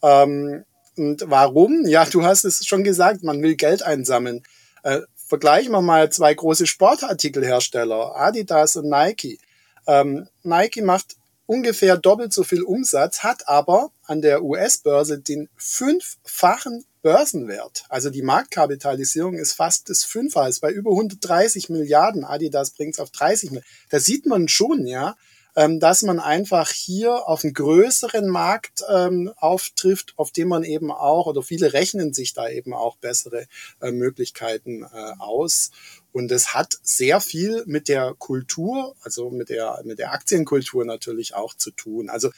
Ähm, 0.03 0.65
und 0.97 1.23
warum? 1.27 1.85
Ja, 1.87 2.07
du 2.07 2.25
hast 2.25 2.45
es 2.45 2.67
schon 2.67 2.83
gesagt, 2.83 3.25
man 3.25 3.43
will 3.43 3.57
Geld 3.57 3.83
einsammeln. 3.83 4.43
Äh, 4.85 5.03
vergleichen 5.15 5.73
wir 5.73 5.83
mal 5.83 6.11
zwei 6.11 6.33
große 6.33 6.67
Sportartikelhersteller, 6.67 8.17
Adidas 8.17 8.77
und 8.77 8.89
Nike. 8.89 9.39
Ähm, 9.87 10.31
Nike 10.43 10.81
macht 10.81 11.17
ungefähr 11.45 11.99
doppelt 11.99 12.33
so 12.33 12.43
viel 12.43 12.63
Umsatz, 12.63 13.23
hat 13.23 13.47
aber 13.49 13.91
an 14.05 14.23
der 14.23 14.43
US-Börse 14.43 15.19
den 15.19 15.51
fünffachen 15.59 16.87
Börsenwert. 17.07 17.85
Also 17.89 18.11
die 18.11 18.23
Marktkapitalisierung 18.23 19.35
ist 19.35 19.53
fast 19.53 19.89
das 19.91 20.03
Fünffache, 20.03 20.49
ist 20.49 20.59
bei 20.59 20.73
über 20.73 20.91
130 20.91 21.69
Milliarden. 21.69 22.25
Adidas 22.25 22.71
bringt 22.71 22.95
es 22.95 22.99
auf 22.99 23.11
30 23.11 23.51
Milliarden. 23.51 23.71
Da 23.91 24.01
sieht 24.01 24.27
man 24.27 24.49
schon, 24.49 24.89
ja, 24.89 25.15
ähm, 25.55 25.79
dass 25.79 26.03
man 26.03 26.19
einfach 26.19 26.69
hier 26.71 27.29
auf 27.29 27.45
einen 27.45 27.55
größeren 27.55 28.27
Markt 28.27 28.83
ähm, 28.93 29.33
auftrifft, 29.37 30.15
auf 30.17 30.33
dem 30.33 30.49
man 30.49 30.65
eben 30.65 30.91
auch, 30.91 31.27
oder 31.27 31.45
viele 31.45 31.73
rechnen 31.73 32.13
sich 32.13 32.35
da 32.35 32.49
eben 32.49 32.75
auch 32.75 32.97
bessere 32.97 33.47
äh, 33.81 33.93
Möglichkeiten 33.93 34.83
äh, 34.83 35.13
aus. 35.21 35.71
Und 36.11 36.33
es 36.33 36.55
hat 36.55 36.77
sehr 36.83 37.21
viel 37.21 37.63
mit 37.67 37.87
der 37.87 38.15
Kultur, 38.19 38.97
also 39.03 39.31
mit 39.31 39.49
der, 39.49 39.81
mit 39.85 40.01
der 40.01 40.11
Aktienkultur 40.11 40.85
natürlich 40.85 41.37
auch 41.37 41.55
zu 41.55 41.71
tun. 41.71 42.11
Also 42.11 42.33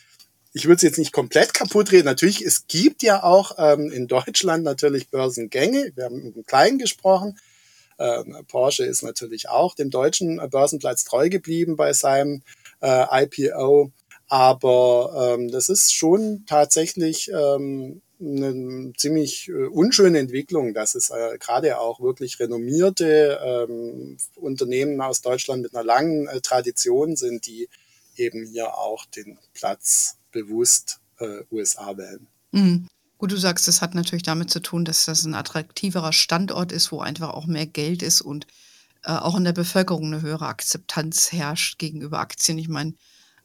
ich 0.52 0.64
würde 0.64 0.76
es 0.76 0.83
jetzt 0.83 0.99
nicht 0.99 1.12
komplett 1.12 1.55
kaputt 1.55 1.93
reden. 1.93 2.07
Natürlich, 2.07 2.43
es 2.43 2.67
gibt 2.67 3.02
ja 3.02 3.23
auch 3.23 3.52
ähm, 3.59 3.90
in 3.90 4.07
Deutschland 4.07 4.64
natürlich 4.64 5.11
Börsengänge. 5.11 5.93
Wir 5.95 6.05
haben 6.05 6.33
im 6.35 6.47
Kleinen 6.47 6.78
gesprochen. 6.78 7.38
Ähm, 7.99 8.37
Porsche 8.47 8.85
ist 8.85 9.02
natürlich 9.02 9.49
auch 9.49 9.75
dem 9.75 9.90
deutschen 9.90 10.38
Börsenplatz 10.50 11.05
treu 11.05 11.28
geblieben 11.28 11.76
bei 11.76 11.93
seinem 11.93 12.43
äh, 12.81 13.25
IPO. 13.25 13.93
Aber 14.28 15.35
ähm, 15.38 15.50
das 15.50 15.69
ist 15.69 15.95
schon 15.95 16.45
tatsächlich 16.47 17.31
ähm, 17.33 18.02
eine 18.21 18.93
ziemlich 18.97 19.49
äh, 19.49 19.67
unschöne 19.67 20.19
Entwicklung, 20.19 20.75
dass 20.75 20.95
es 20.95 21.11
äh, 21.11 21.38
gerade 21.38 21.81
auch 21.81 22.00
wirklich 22.00 22.38
renommierte 22.38 23.40
ähm, 23.43 24.19
Unternehmen 24.37 25.00
aus 25.00 25.23
Deutschland 25.23 25.62
mit 25.62 25.75
einer 25.75 25.85
langen 25.85 26.26
äh, 26.26 26.40
Tradition 26.40 27.17
sind, 27.17 27.47
die 27.47 27.69
eben 28.17 28.45
hier 28.45 28.76
auch 28.76 29.07
den 29.07 29.38
Platz 29.55 30.17
bewusst 30.30 31.00
äh, 31.18 31.42
USA 31.50 31.97
wählen. 31.97 32.26
Mhm. 32.52 32.87
Gut, 33.18 33.32
du 33.32 33.37
sagst, 33.37 33.66
das 33.66 33.82
hat 33.82 33.94
natürlich 33.94 34.23
damit 34.23 34.49
zu 34.49 34.61
tun, 34.61 34.85
dass 34.85 35.04
das 35.06 35.25
ein 35.25 35.35
attraktiverer 35.35 36.12
Standort 36.12 36.70
ist, 36.70 36.92
wo 36.92 37.00
einfach 37.00 37.30
auch 37.30 37.47
mehr 37.47 37.66
Geld 37.66 38.02
ist 38.02 38.20
und 38.20 38.47
äh, 39.04 39.11
auch 39.11 39.37
in 39.37 39.44
der 39.44 39.52
Bevölkerung 39.52 40.06
eine 40.06 40.23
höhere 40.23 40.47
Akzeptanz 40.47 41.32
herrscht 41.32 41.78
gegenüber 41.78 42.20
Aktien. 42.20 42.58
Ich 42.58 42.68
meine, 42.68 42.94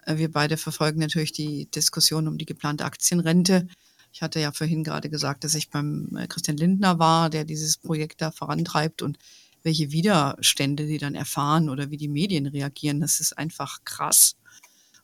äh, 0.05 0.17
wir 0.17 0.31
beide 0.31 0.57
verfolgen 0.57 0.99
natürlich 0.99 1.31
die 1.31 1.69
Diskussion 1.71 2.27
um 2.27 2.37
die 2.37 2.45
geplante 2.45 2.85
Aktienrente. 2.85 3.67
Ich 4.11 4.21
hatte 4.21 4.39
ja 4.39 4.51
vorhin 4.51 4.83
gerade 4.83 5.09
gesagt, 5.09 5.43
dass 5.43 5.55
ich 5.55 5.71
beim 5.71 6.15
äh, 6.15 6.27
Christian 6.27 6.57
Lindner 6.57 6.99
war, 6.99 7.31
der 7.31 7.45
dieses 7.45 7.77
Projekt 7.77 8.21
da 8.21 8.31
vorantreibt 8.31 9.01
und 9.01 9.17
welche 9.63 9.91
Widerstände 9.91 10.85
die 10.85 10.97
dann 10.97 11.15
erfahren 11.15 11.69
oder 11.69 11.89
wie 11.89 11.97
die 11.97 12.09
Medien 12.09 12.45
reagieren. 12.45 12.99
Das 12.99 13.19
ist 13.19 13.37
einfach 13.37 13.79
krass. 13.85 14.35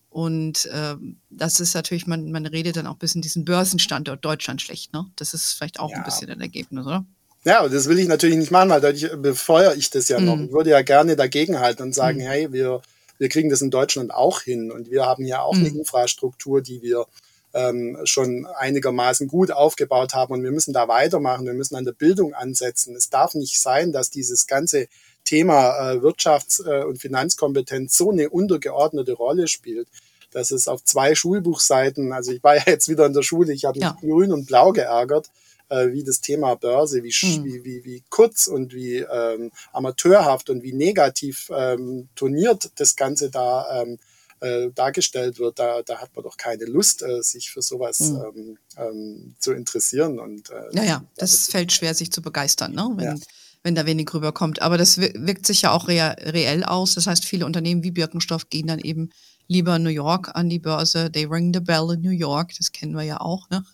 Und 0.10 0.66
äh, 0.66 0.96
das 1.30 1.60
ist 1.60 1.76
natürlich, 1.76 2.08
man, 2.08 2.32
man 2.32 2.46
redet 2.46 2.78
dann 2.78 2.88
auch 2.88 2.94
ein 2.94 3.00
bisschen 3.00 3.22
diesen 3.22 3.46
Börsenstandort 3.46 4.26
Deutschland 4.26 4.62
schlecht, 4.62 4.92
ne? 4.92 5.06
Das 5.16 5.34
ist 5.34 5.54
vielleicht 5.54 5.80
auch 5.80 5.92
ja. 5.92 5.98
ein 5.98 6.04
bisschen 6.04 6.30
ein 6.32 6.42
Ergebnis, 6.42 6.86
oder? 6.86 7.06
Ja, 7.46 7.68
das 7.68 7.88
will 7.88 8.00
ich 8.00 8.08
natürlich 8.08 8.38
nicht 8.38 8.52
machen, 8.52 8.70
weil 8.70 8.82
dadurch 8.82 9.10
befeuere 9.22 9.76
ich 9.76 9.90
das 9.92 10.10
ja 10.10 10.20
noch. 10.20 10.36
Mhm. 10.36 10.46
Ich 10.46 10.52
würde 10.52 10.72
ja 10.72 10.82
gerne 10.82 11.16
dagegenhalten 11.16 11.86
und 11.86 11.94
sagen, 11.94 12.18
mhm. 12.18 12.24
hey, 12.24 12.52
wir, 12.52 12.82
wir 13.18 13.30
kriegen 13.30 13.50
das 13.50 13.62
in 13.62 13.72
Deutschland 13.72 14.12
auch 14.14 14.42
hin 14.42 14.72
und 14.72 14.90
wir 14.90 15.06
haben 15.06 15.26
ja 15.26 15.42
auch 15.42 15.54
mhm. 15.54 15.66
eine 15.66 15.78
Infrastruktur, 15.78 16.62
die 16.62 16.82
wir 16.82 17.06
ähm, 17.54 17.98
schon 18.04 18.46
einigermaßen 18.46 19.28
gut 19.28 19.52
aufgebaut 19.52 20.14
haben 20.14 20.34
und 20.34 20.44
wir 20.44 20.52
müssen 20.52 20.74
da 20.74 20.88
weitermachen, 20.88 21.46
wir 21.46 21.54
müssen 21.54 21.76
an 21.76 21.86
der 21.86 21.94
Bildung 21.94 22.34
ansetzen. 22.34 22.96
Es 22.96 23.10
darf 23.10 23.36
nicht 23.36 23.60
sein, 23.60 23.92
dass 23.92 24.10
dieses 24.10 24.46
ganze 24.46 24.88
Thema 25.30 25.92
äh, 25.92 25.98
Wirtschafts- 25.98 26.66
äh, 26.66 26.84
und 26.84 26.98
Finanzkompetenz 26.98 27.96
so 27.96 28.10
eine 28.10 28.32
untergeordnete 28.32 29.14
Rolle 29.14 29.48
spielt, 29.48 29.88
dass 30.32 30.50
es 30.50 30.68
auf 30.68 30.84
zwei 30.84 31.14
Schulbuchseiten, 31.14 32.14
also 32.14 32.32
ich 32.32 32.44
war 32.44 32.56
ja 32.56 32.64
jetzt 32.66 32.90
wieder 32.90 33.06
in 33.06 33.14
der 33.14 33.22
Schule, 33.22 33.54
ich 33.54 33.66
habe 33.66 33.78
mich 33.78 33.88
ja. 33.88 33.96
grün 34.00 34.34
und 34.34 34.48
blau 34.48 34.72
geärgert, 34.72 35.30
äh, 35.70 35.92
wie 35.92 36.04
das 36.04 36.22
Thema 36.22 36.56
Börse, 36.56 37.04
wie, 37.04 37.14
mhm. 37.22 37.44
wie, 37.46 37.64
wie, 37.64 37.86
wie 37.86 38.04
kurz 38.10 38.48
und 38.48 38.74
wie 38.74 38.98
ähm, 38.98 39.52
amateurhaft 39.72 40.50
und 40.50 40.64
wie 40.64 40.74
negativ 40.74 41.52
ähm, 41.56 42.10
turniert 42.16 42.72
das 42.78 42.96
Ganze 42.96 43.30
da 43.30 43.84
ähm, 43.84 44.00
äh, 44.40 44.72
dargestellt 44.74 45.38
wird, 45.38 45.60
da, 45.60 45.84
da 45.84 46.00
hat 46.00 46.16
man 46.16 46.24
doch 46.24 46.38
keine 46.38 46.66
Lust, 46.66 47.04
äh, 47.04 47.22
sich 47.22 47.52
für 47.52 47.62
sowas 47.62 48.00
mhm. 48.00 48.24
ähm, 48.36 48.58
ähm, 48.78 49.36
zu 49.38 49.52
interessieren. 49.52 50.18
Und, 50.18 50.50
äh, 50.50 50.70
naja, 50.72 51.04
das, 51.18 51.32
das 51.34 51.48
fällt 51.50 51.72
schwer, 51.72 51.94
sich 51.94 52.12
zu 52.12 52.24
begeistern, 52.24 52.74
ne? 52.74 52.90
wenn, 52.96 53.06
ja. 53.06 53.16
Wenn 53.64 53.76
da 53.76 53.86
wenig 53.86 54.14
rüberkommt. 54.14 54.62
Aber 54.62 54.78
das 54.78 54.98
wirkt 55.00 55.46
sich 55.46 55.64
ja 55.64 55.72
auch 55.72 55.88
rea 55.88 56.12
reell 56.20 56.64
aus. 56.64 56.96
Das 56.96 57.08
heißt, 57.08 57.26
viele 57.26 57.46
Unternehmen 57.46 57.84
wie 57.84 57.92
Birkenstoff 57.92 58.50
gehen 58.50 58.68
dann 58.68 58.80
eben 58.80 59.10
lieber 59.48 59.80
New 59.80 59.90
York 59.90 60.32
an 60.36 60.50
die 60.50 60.60
Börse. 60.60 61.12
They 61.12 61.26
ring 61.26 61.54
the 61.54 61.60
bell 61.60 61.92
in 61.94 62.02
New 62.02 62.12
York, 62.12 62.54
das 62.58 62.72
kennen 62.72 62.96
wir 62.96 63.04
ja 63.04 63.20
auch. 63.20 63.50
Ne? 63.50 63.66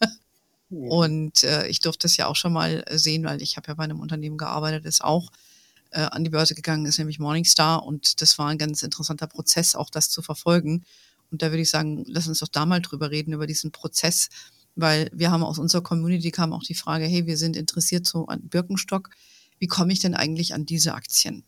Mhm. 0.70 0.88
Und 0.90 1.44
äh, 1.44 1.68
ich 1.68 1.80
durfte 1.80 2.08
es 2.08 2.18
ja 2.18 2.28
auch 2.28 2.36
schon 2.36 2.54
mal 2.54 2.84
sehen, 2.92 3.24
weil 3.26 3.42
ich 3.42 3.58
habe 3.58 3.68
ja 3.68 3.76
bei 3.76 3.84
einem 3.84 4.00
Unternehmen 4.00 4.38
gearbeitet, 4.38 4.86
das 4.86 5.02
auch 5.02 5.32
äh, 5.92 6.02
an 6.02 6.24
die 6.24 6.30
Börse 6.30 6.56
gegangen 6.56 6.86
ist, 6.86 6.98
nämlich 6.98 7.20
Morningstar. 7.20 7.84
Und 7.84 8.22
das 8.22 8.38
war 8.40 8.48
ein 8.48 8.58
ganz 8.58 8.84
interessanter 8.84 9.28
Prozess, 9.28 9.76
auch 9.76 9.90
das 9.90 10.10
zu 10.10 10.22
verfolgen. 10.22 10.84
Und 11.32 11.42
da 11.42 11.52
würde 11.52 11.62
ich 11.62 11.70
sagen, 11.70 12.04
lass 12.08 12.28
uns 12.28 12.40
doch 12.40 12.48
da 12.48 12.66
mal 12.66 12.82
drüber 12.82 13.12
reden, 13.12 13.34
über 13.34 13.48
diesen 13.48 13.72
Prozess, 13.72 14.30
weil 14.76 15.10
wir 15.14 15.32
haben 15.32 15.44
aus 15.44 15.60
unserer 15.60 15.82
Community 15.82 16.32
kam 16.32 16.54
auch 16.54 16.64
die 16.64 16.76
Frage, 16.76 17.06
hey, 17.06 17.26
wir 17.26 17.38
sind 17.38 17.56
interessiert 17.56 18.06
so 18.06 18.26
an 18.28 18.48
Birkenstock. 18.48 19.10
Wie 19.60 19.68
komme 19.68 19.94
ich 19.94 20.00
denn 20.00 20.16
eigentlich 20.16 20.54
an 20.54 20.66
diese 20.66 20.94
Aktien? 20.94 21.44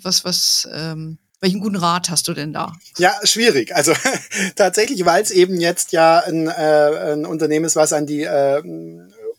Was, 0.00 0.24
was, 0.24 0.68
ähm, 0.72 1.18
welchen 1.40 1.60
guten 1.60 1.76
Rat 1.76 2.10
hast 2.10 2.28
du 2.28 2.34
denn 2.34 2.52
da? 2.52 2.72
Ja, 2.98 3.14
schwierig. 3.24 3.74
Also 3.74 3.92
tatsächlich, 4.56 5.04
weil 5.04 5.22
es 5.22 5.30
eben 5.30 5.60
jetzt 5.60 5.92
ja 5.92 6.20
ein, 6.20 6.48
äh, 6.48 7.12
ein 7.12 7.26
Unternehmen 7.26 7.66
ist, 7.66 7.76
was 7.76 7.92
an 7.92 8.06
die 8.06 8.22
äh, 8.22 8.62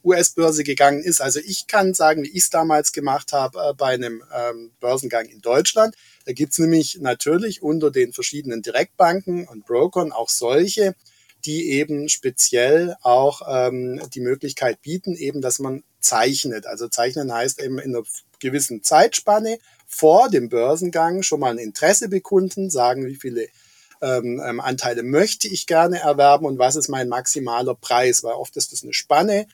US-Börse 0.03 0.63
gegangen 0.63 1.03
ist. 1.03 1.21
Also 1.21 1.39
ich 1.39 1.67
kann 1.67 1.93
sagen, 1.93 2.23
wie 2.23 2.29
ich 2.29 2.43
es 2.43 2.49
damals 2.49 2.91
gemacht 2.91 3.33
habe 3.33 3.59
äh, 3.59 3.73
bei 3.73 3.93
einem 3.93 4.23
ähm, 4.33 4.71
Börsengang 4.79 5.25
in 5.25 5.41
Deutschland. 5.41 5.95
Da 6.25 6.33
gibt 6.33 6.53
es 6.53 6.59
nämlich 6.59 6.99
natürlich 7.01 7.61
unter 7.61 7.91
den 7.91 8.13
verschiedenen 8.13 8.61
Direktbanken 8.61 9.47
und 9.47 9.65
Brokern 9.65 10.11
auch 10.11 10.29
solche, 10.29 10.95
die 11.47 11.71
eben 11.71 12.09
speziell 12.09 12.95
auch 13.01 13.41
ähm, 13.49 14.01
die 14.13 14.19
Möglichkeit 14.19 14.81
bieten, 14.81 15.15
eben, 15.15 15.41
dass 15.41 15.59
man 15.59 15.83
zeichnet. 16.01 16.67
Also 16.67 16.89
zeichnen 16.89 17.33
heißt 17.33 17.61
eben 17.61 17.79
in 17.79 17.95
einer 17.95 18.05
gewissen 18.39 18.83
Zeitspanne 18.83 19.57
vor 19.87 20.29
dem 20.29 20.49
Börsengang 20.49 21.23
schon 21.23 21.39
mal 21.39 21.51
ein 21.51 21.57
Interesse 21.57 22.09
bekunden, 22.09 22.69
sagen, 22.69 23.07
wie 23.07 23.15
viele 23.15 23.47
ähm, 24.01 24.41
ähm 24.45 24.59
Anteile 24.59 25.03
möchte 25.03 25.47
ich 25.47 25.65
gerne 25.65 25.99
erwerben 25.99 26.45
und 26.45 26.59
was 26.59 26.75
ist 26.75 26.89
mein 26.89 27.07
maximaler 27.07 27.75
Preis, 27.75 28.23
weil 28.23 28.33
oft 28.33 28.55
ist 28.57 28.73
das 28.73 28.83
eine 28.83 28.93
Spanne 28.93 29.47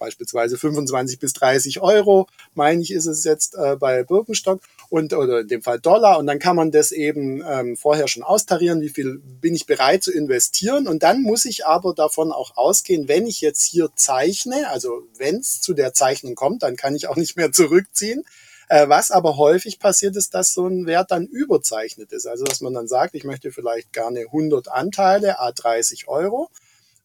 beispielsweise 0.00 0.58
25 0.58 1.20
bis 1.20 1.32
30 1.34 1.80
Euro, 1.80 2.26
meine 2.54 2.82
ich, 2.82 2.90
ist 2.90 3.06
es 3.06 3.22
jetzt 3.22 3.54
äh, 3.54 3.76
bei 3.76 4.02
Birkenstock 4.02 4.60
und 4.88 5.12
oder 5.12 5.40
in 5.40 5.48
dem 5.48 5.62
Fall 5.62 5.78
Dollar. 5.78 6.18
Und 6.18 6.26
dann 6.26 6.40
kann 6.40 6.56
man 6.56 6.72
das 6.72 6.90
eben 6.90 7.44
ähm, 7.48 7.76
vorher 7.76 8.08
schon 8.08 8.24
austarieren, 8.24 8.80
wie 8.80 8.88
viel 8.88 9.20
bin 9.40 9.54
ich 9.54 9.66
bereit 9.66 10.02
zu 10.02 10.12
investieren. 10.12 10.88
Und 10.88 11.04
dann 11.04 11.22
muss 11.22 11.44
ich 11.44 11.66
aber 11.66 11.94
davon 11.94 12.32
auch 12.32 12.56
ausgehen, 12.56 13.06
wenn 13.06 13.26
ich 13.26 13.40
jetzt 13.40 13.62
hier 13.62 13.90
zeichne, 13.94 14.68
also 14.70 15.06
wenn 15.16 15.36
es 15.36 15.60
zu 15.60 15.74
der 15.74 15.94
Zeichnung 15.94 16.34
kommt, 16.34 16.64
dann 16.64 16.74
kann 16.74 16.96
ich 16.96 17.06
auch 17.06 17.16
nicht 17.16 17.36
mehr 17.36 17.52
zurückziehen. 17.52 18.24
Äh, 18.68 18.88
was 18.88 19.10
aber 19.10 19.36
häufig 19.36 19.80
passiert 19.80 20.16
ist, 20.16 20.32
dass 20.32 20.54
so 20.54 20.66
ein 20.66 20.86
Wert 20.86 21.10
dann 21.10 21.26
überzeichnet 21.26 22.12
ist. 22.12 22.26
Also 22.26 22.44
dass 22.44 22.60
man 22.60 22.72
dann 22.72 22.88
sagt, 22.88 23.14
ich 23.14 23.24
möchte 23.24 23.52
vielleicht 23.52 23.92
gerne 23.92 24.20
100 24.20 24.68
Anteile, 24.68 25.40
a 25.40 25.52
30 25.52 26.08
Euro. 26.08 26.50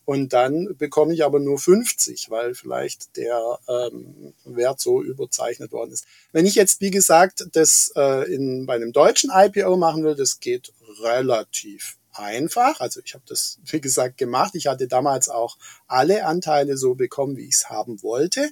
Und 0.06 0.34
dann 0.34 0.76
bekomme 0.78 1.14
ich 1.14 1.26
aber 1.26 1.40
nur 1.40 1.58
50, 1.58 2.30
weil 2.30 2.54
vielleicht 2.54 3.18
der 3.18 3.60
ähm, 3.68 4.34
Wert 4.46 4.80
so 4.80 5.02
überzeichnet 5.02 5.72
worden 5.72 5.92
ist. 5.92 6.06
Wenn 6.32 6.46
ich 6.46 6.56
jetzt, 6.56 6.80
wie 6.80 6.92
gesagt, 6.92 7.48
das 7.54 7.92
äh, 7.96 8.32
in, 8.32 8.68
bei 8.68 8.76
einem 8.76 8.94
deutschen 8.94 9.32
IPO 9.34 9.78
machen 9.78 10.04
will, 10.04 10.16
das 10.16 10.40
geht 10.40 10.72
relativ 11.02 11.98
einfach. 12.14 12.80
Also 12.80 13.02
ich 13.04 13.16
habe 13.16 13.24
das, 13.28 13.60
wie 13.66 13.82
gesagt, 13.82 14.18
gemacht. 14.18 14.54
Ich 14.54 14.68
hatte 14.68 14.88
damals 14.88 15.28
auch 15.28 15.58
alle 15.88 16.26
Anteile 16.26 16.78
so 16.78 16.94
bekommen, 16.94 17.36
wie 17.38 17.46
ich 17.46 17.56
es 17.56 17.70
haben 17.70 18.04
wollte. 18.04 18.52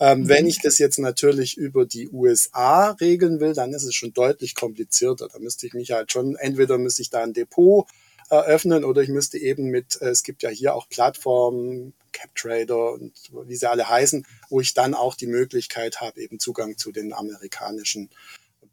Ähm, 0.00 0.20
mhm. 0.20 0.28
Wenn 0.28 0.46
ich 0.46 0.60
das 0.60 0.78
jetzt 0.78 0.98
natürlich 0.98 1.56
über 1.56 1.86
die 1.86 2.08
USA 2.08 2.90
regeln 2.92 3.40
will, 3.40 3.52
dann 3.52 3.72
ist 3.72 3.84
es 3.84 3.94
schon 3.94 4.12
deutlich 4.12 4.54
komplizierter. 4.54 5.28
Da 5.32 5.38
müsste 5.38 5.66
ich 5.66 5.74
mich 5.74 5.90
halt 5.90 6.12
schon, 6.12 6.36
entweder 6.36 6.78
müsste 6.78 7.02
ich 7.02 7.10
da 7.10 7.22
ein 7.22 7.32
Depot 7.32 7.86
eröffnen 8.34 8.84
oder 8.84 9.02
ich 9.02 9.08
müsste 9.08 9.38
eben 9.38 9.66
mit, 9.66 10.00
äh, 10.00 10.08
es 10.08 10.22
gibt 10.22 10.42
ja 10.42 10.50
hier 10.50 10.74
auch 10.74 10.88
Plattformen, 10.88 11.94
CapTrader 12.12 12.92
und 12.92 13.12
wie 13.46 13.56
sie 13.56 13.68
alle 13.68 13.88
heißen, 13.88 14.24
wo 14.48 14.60
ich 14.60 14.74
dann 14.74 14.94
auch 14.94 15.14
die 15.14 15.26
Möglichkeit 15.26 16.00
habe, 16.00 16.20
eben 16.20 16.38
Zugang 16.38 16.78
zu 16.78 16.92
den 16.92 17.12
amerikanischen 17.12 18.10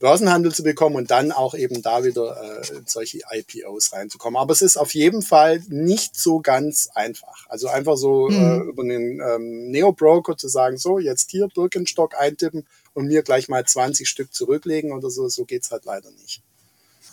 Börsenhandel 0.02 0.54
zu 0.54 0.64
bekommen 0.64 0.96
und 0.96 1.12
dann 1.12 1.32
auch 1.32 1.54
eben 1.54 1.82
da 1.82 2.04
wieder 2.04 2.36
äh, 2.42 2.78
in 2.78 2.88
solche 2.88 3.20
IPOs 3.32 3.94
reinzukommen. 3.94 4.42
Aber 4.42 4.52
es 4.52 4.64
ist 4.64 4.76
auf 4.76 4.94
jeden 4.96 5.22
Fall 5.22 5.64
nicht 5.70 6.20
so 6.20 6.40
ganz 6.40 6.90
einfach. 6.96 7.46
Also 7.48 7.68
einfach 7.68 7.96
so 7.96 8.28
mhm. 8.28 8.36
äh, 8.36 8.58
über 8.70 8.84
einen 8.84 9.22
ähm, 9.22 9.70
Neo-Broker 9.70 10.36
zu 10.36 10.48
sagen, 10.48 10.78
so 10.78 10.98
jetzt 10.98 11.30
hier 11.30 11.48
Birkenstock 11.48 12.20
eintippen 12.20 12.66
und 12.94 13.06
mir 13.06 13.22
gleich 13.22 13.48
mal 13.48 13.64
20 13.64 14.10
Stück 14.10 14.34
zurücklegen 14.34 14.92
oder 14.92 15.12
so, 15.12 15.30
so 15.30 15.46
geht's 15.46 15.70
halt 15.72 15.86
leider 15.86 16.10
nicht. 16.12 16.42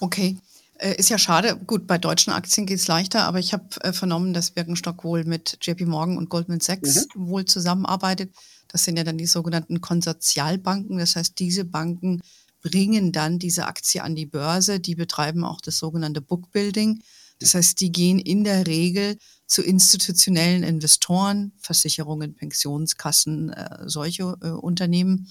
Okay. 0.00 0.36
Äh, 0.78 0.94
ist 0.94 1.10
ja 1.10 1.18
schade. 1.18 1.56
Gut, 1.66 1.86
bei 1.86 1.98
deutschen 1.98 2.32
Aktien 2.32 2.66
geht 2.66 2.78
es 2.78 2.86
leichter, 2.86 3.24
aber 3.24 3.38
ich 3.38 3.52
habe 3.52 3.68
äh, 3.82 3.92
vernommen, 3.92 4.32
dass 4.32 4.52
Birkenstock 4.52 5.04
wohl 5.04 5.24
mit 5.24 5.58
JP 5.60 5.86
Morgan 5.86 6.16
und 6.16 6.30
Goldman 6.30 6.60
Sachs 6.60 7.06
mhm. 7.14 7.28
wohl 7.28 7.44
zusammenarbeitet. 7.44 8.32
Das 8.68 8.84
sind 8.84 8.96
ja 8.96 9.04
dann 9.04 9.18
die 9.18 9.26
sogenannten 9.26 9.80
Konsortialbanken. 9.80 10.98
Das 10.98 11.16
heißt, 11.16 11.38
diese 11.38 11.64
Banken 11.64 12.20
bringen 12.62 13.12
dann 13.12 13.38
diese 13.38 13.66
Aktie 13.66 14.02
an 14.02 14.14
die 14.14 14.26
Börse. 14.26 14.78
Die 14.78 14.94
betreiben 14.94 15.44
auch 15.44 15.60
das 15.60 15.78
sogenannte 15.78 16.20
Bookbuilding. 16.20 17.02
Das 17.40 17.54
heißt, 17.54 17.80
die 17.80 17.92
gehen 17.92 18.18
in 18.18 18.44
der 18.44 18.66
Regel 18.66 19.16
zu 19.46 19.62
institutionellen 19.62 20.62
Investoren, 20.62 21.52
Versicherungen, 21.58 22.34
Pensionskassen, 22.34 23.50
äh, 23.50 23.78
solche 23.86 24.36
äh, 24.42 24.48
Unternehmen 24.48 25.30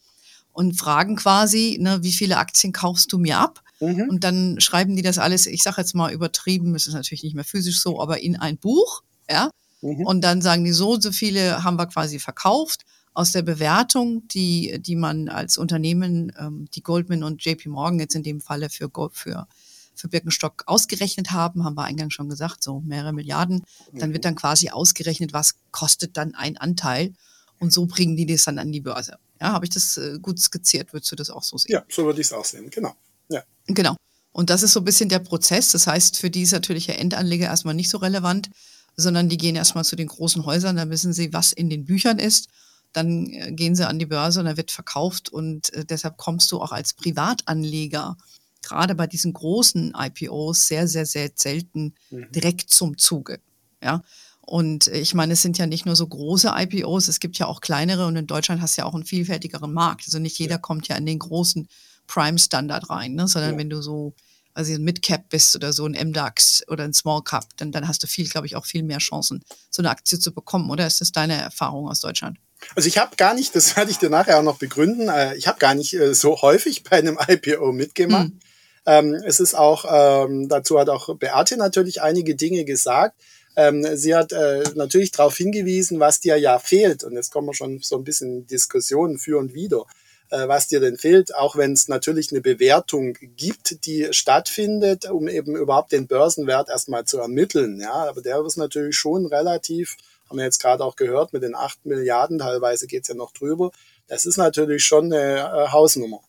und 0.51 0.73
fragen 0.73 1.15
quasi, 1.15 1.77
ne, 1.79 1.99
wie 2.01 2.13
viele 2.13 2.38
Aktien 2.38 2.73
kaufst 2.73 3.13
du 3.13 3.19
mir 3.19 3.38
ab? 3.38 3.62
Mhm. 3.79 4.09
Und 4.09 4.23
dann 4.23 4.59
schreiben 4.59 4.95
die 4.95 5.01
das 5.01 5.17
alles, 5.17 5.45
ich 5.45 5.63
sage 5.63 5.81
jetzt 5.81 5.95
mal 5.95 6.11
übertrieben, 6.11 6.75
es 6.75 6.87
ist 6.87 6.93
natürlich 6.93 7.23
nicht 7.23 7.35
mehr 7.35 7.43
physisch 7.43 7.81
so, 7.81 8.01
aber 8.01 8.21
in 8.21 8.35
ein 8.35 8.57
Buch, 8.57 9.03
ja. 9.29 9.51
Mhm. 9.81 10.05
Und 10.05 10.21
dann 10.21 10.41
sagen 10.41 10.63
die, 10.63 10.71
so 10.71 10.99
so 10.99 11.11
viele 11.11 11.63
haben 11.63 11.77
wir 11.77 11.87
quasi 11.87 12.19
verkauft. 12.19 12.85
Aus 13.13 13.31
der 13.31 13.41
Bewertung, 13.41 14.27
die, 14.27 14.79
die 14.79 14.95
man 14.95 15.27
als 15.27 15.57
Unternehmen, 15.57 16.31
ähm, 16.39 16.67
die 16.73 16.83
Goldman 16.83 17.23
und 17.23 17.43
JP 17.43 17.69
Morgan 17.69 17.99
jetzt 17.99 18.15
in 18.15 18.23
dem 18.23 18.41
Falle 18.41 18.69
für, 18.69 18.89
für, 19.11 19.47
für 19.95 20.07
Birkenstock 20.07 20.63
ausgerechnet 20.67 21.31
haben, 21.31 21.63
haben 21.63 21.75
wir 21.75 21.83
eingangs 21.83 22.13
schon 22.13 22.29
gesagt, 22.29 22.63
so 22.63 22.79
mehrere 22.81 23.13
Milliarden. 23.13 23.63
Dann 23.93 24.13
wird 24.13 24.25
dann 24.25 24.35
quasi 24.35 24.69
ausgerechnet, 24.69 25.33
was 25.33 25.55
kostet 25.71 26.15
dann 26.15 26.35
ein 26.35 26.57
Anteil. 26.57 27.13
Und 27.59 27.73
so 27.73 27.87
bringen 27.87 28.15
die 28.15 28.27
das 28.27 28.43
dann 28.43 28.59
an 28.59 28.71
die 28.71 28.81
Börse. 28.81 29.17
Ja, 29.41 29.53
habe 29.53 29.65
ich 29.65 29.71
das 29.71 29.97
äh, 29.97 30.19
gut 30.21 30.39
skizziert? 30.39 30.93
Würdest 30.93 31.11
du 31.11 31.15
das 31.15 31.31
auch 31.31 31.43
so 31.43 31.57
sehen? 31.57 31.71
Ja, 31.71 31.83
so 31.89 32.05
würde 32.05 32.21
ich 32.21 32.27
es 32.27 32.33
auch 32.33 32.45
sehen, 32.45 32.69
genau. 32.69 32.95
Ja. 33.29 33.43
Genau. 33.67 33.95
Und 34.31 34.49
das 34.49 34.63
ist 34.63 34.73
so 34.73 34.81
ein 34.81 34.85
bisschen 34.85 35.09
der 35.09 35.19
Prozess. 35.19 35.71
Das 35.71 35.87
heißt, 35.87 36.17
für 36.17 36.29
die 36.29 36.43
ist 36.43 36.51
natürlich 36.51 36.85
der 36.85 36.99
Endanleger 36.99 37.47
erstmal 37.47 37.73
nicht 37.73 37.89
so 37.89 37.97
relevant, 37.97 38.49
sondern 38.95 39.29
die 39.29 39.37
gehen 39.37 39.55
erstmal 39.55 39.85
zu 39.85 39.95
den 39.95 40.07
großen 40.07 40.45
Häusern, 40.45 40.75
da 40.75 40.89
wissen 40.89 41.13
sie, 41.13 41.33
was 41.33 41.53
in 41.53 41.69
den 41.69 41.85
Büchern 41.85 42.19
ist. 42.19 42.49
Dann 42.93 43.31
äh, 43.31 43.51
gehen 43.51 43.75
sie 43.75 43.87
an 43.87 43.99
die 43.99 44.05
Börse 44.05 44.39
und 44.39 44.45
da 44.45 44.57
wird 44.57 44.71
verkauft 44.71 45.29
und 45.29 45.73
äh, 45.73 45.85
deshalb 45.85 46.17
kommst 46.17 46.51
du 46.51 46.61
auch 46.61 46.71
als 46.71 46.93
Privatanleger 46.93 48.17
gerade 48.61 48.95
bei 48.95 49.07
diesen 49.07 49.33
großen 49.33 49.93
IPOs 49.95 50.67
sehr, 50.67 50.87
sehr, 50.87 51.05
sehr 51.05 51.29
selten 51.33 51.93
mhm. 52.09 52.31
direkt 52.31 52.69
zum 52.69 52.97
Zuge. 52.97 53.39
Ja. 53.83 54.03
Und 54.41 54.87
ich 54.87 55.13
meine, 55.13 55.33
es 55.33 55.41
sind 55.41 55.57
ja 55.57 55.67
nicht 55.67 55.85
nur 55.85 55.95
so 55.95 56.07
große 56.07 56.51
IPOs, 56.55 57.07
es 57.07 57.19
gibt 57.19 57.37
ja 57.37 57.47
auch 57.47 57.59
kleinere 57.59 58.07
und 58.07 58.15
in 58.15 58.27
Deutschland 58.27 58.61
hast 58.61 58.77
du 58.77 58.81
ja 58.81 58.85
auch 58.85 58.95
einen 58.95 59.03
vielfältigeren 59.03 59.73
Markt. 59.73 60.05
Also 60.05 60.19
nicht 60.19 60.39
jeder 60.39 60.55
ja. 60.55 60.57
kommt 60.57 60.87
ja 60.87 60.95
in 60.95 61.05
den 61.05 61.19
großen 61.19 61.67
Prime-Standard 62.07 62.89
rein, 62.89 63.13
ne? 63.13 63.27
sondern 63.27 63.53
Ja. 63.53 63.57
wenn 63.57 63.69
du 63.69 63.81
so 63.81 64.13
also 64.53 64.73
ein 64.73 64.83
Mid-Cap 64.83 65.29
bist 65.29 65.55
oder 65.55 65.71
so 65.71 65.85
ein 65.85 65.91
MDAX 65.93 66.63
oder 66.67 66.83
ein 66.83 66.93
Small-Cap, 66.93 67.45
dann, 67.57 67.71
dann 67.71 67.87
hast 67.87 68.01
du 68.01 68.07
viel, 68.07 68.27
glaube 68.27 68.47
ich, 68.47 68.55
auch 68.55 68.65
viel 68.65 68.81
mehr 68.81 68.97
Chancen, 68.97 69.43
so 69.69 69.83
eine 69.83 69.91
Aktie 69.91 70.17
zu 70.17 70.33
bekommen. 70.33 70.71
Oder 70.71 70.87
ist 70.87 70.99
das 70.99 71.11
deine 71.11 71.39
Erfahrung 71.39 71.87
aus 71.87 71.99
Deutschland? 71.99 72.39
Also 72.75 72.87
ich 72.87 72.97
habe 72.97 73.15
gar 73.17 73.35
nicht, 73.35 73.55
das 73.55 73.75
werde 73.77 73.91
ich 73.91 73.99
dir 73.99 74.09
nachher 74.09 74.39
auch 74.39 74.43
noch 74.43 74.57
begründen, 74.57 75.09
äh, 75.09 75.35
ich 75.35 75.47
habe 75.47 75.59
gar 75.59 75.75
nicht 75.75 75.93
äh, 75.93 76.15
so 76.15 76.41
häufig 76.41 76.83
bei 76.83 76.97
einem 76.97 77.19
IPO 77.27 77.71
mitgemacht. 77.71 78.29
Hm. 78.29 78.39
Ähm, 78.87 79.13
es 79.13 79.39
ist 79.39 79.53
auch, 79.53 79.85
ähm, 79.87 80.47
dazu 80.49 80.79
hat 80.79 80.89
auch 80.89 81.13
Beate 81.15 81.57
natürlich 81.57 82.01
einige 82.01 82.35
Dinge 82.35 82.65
gesagt. 82.65 83.21
Ähm, 83.57 83.85
sie 83.97 84.15
hat 84.15 84.31
äh, 84.31 84.63
natürlich 84.75 85.11
darauf 85.11 85.35
hingewiesen, 85.35 85.99
was 85.99 86.19
dir 86.19 86.37
ja 86.37 86.57
fehlt. 86.57 87.03
Und 87.03 87.13
jetzt 87.13 87.31
kommen 87.31 87.47
wir 87.47 87.53
schon 87.53 87.79
so 87.81 87.97
ein 87.97 88.03
bisschen 88.03 88.29
in 88.29 88.47
Diskussionen 88.47 89.19
für 89.19 89.37
und 89.37 89.53
wider, 89.53 89.81
äh, 89.81 89.83
was 90.29 90.67
dir 90.67 90.79
denn 90.79 90.97
fehlt, 90.97 91.33
auch 91.35 91.55
wenn 91.55 91.73
es 91.73 91.87
natürlich 91.87 92.31
eine 92.31 92.41
Bewertung 92.41 93.13
gibt, 93.35 93.85
die 93.85 94.07
stattfindet, 94.11 95.09
um 95.09 95.27
eben 95.27 95.55
überhaupt 95.55 95.91
den 95.91 96.07
Börsenwert 96.07 96.69
erstmal 96.69 97.05
zu 97.05 97.19
ermitteln. 97.19 97.79
Ja, 97.79 97.93
aber 97.93 98.21
der 98.21 98.43
ist 98.45 98.57
natürlich 98.57 98.95
schon 98.95 99.25
relativ, 99.25 99.95
haben 100.29 100.37
wir 100.37 100.45
jetzt 100.45 100.61
gerade 100.61 100.83
auch 100.83 100.95
gehört, 100.95 101.33
mit 101.33 101.43
den 101.43 101.55
acht 101.55 101.85
Milliarden, 101.85 102.39
teilweise 102.39 102.87
geht's 102.87 103.07
ja 103.07 103.15
noch 103.15 103.31
drüber. 103.31 103.71
Das 104.07 104.25
ist 104.25 104.37
natürlich 104.37 104.83
schon 104.83 105.11
eine 105.13 105.39
äh, 105.39 105.67
Hausnummer. 105.71 106.21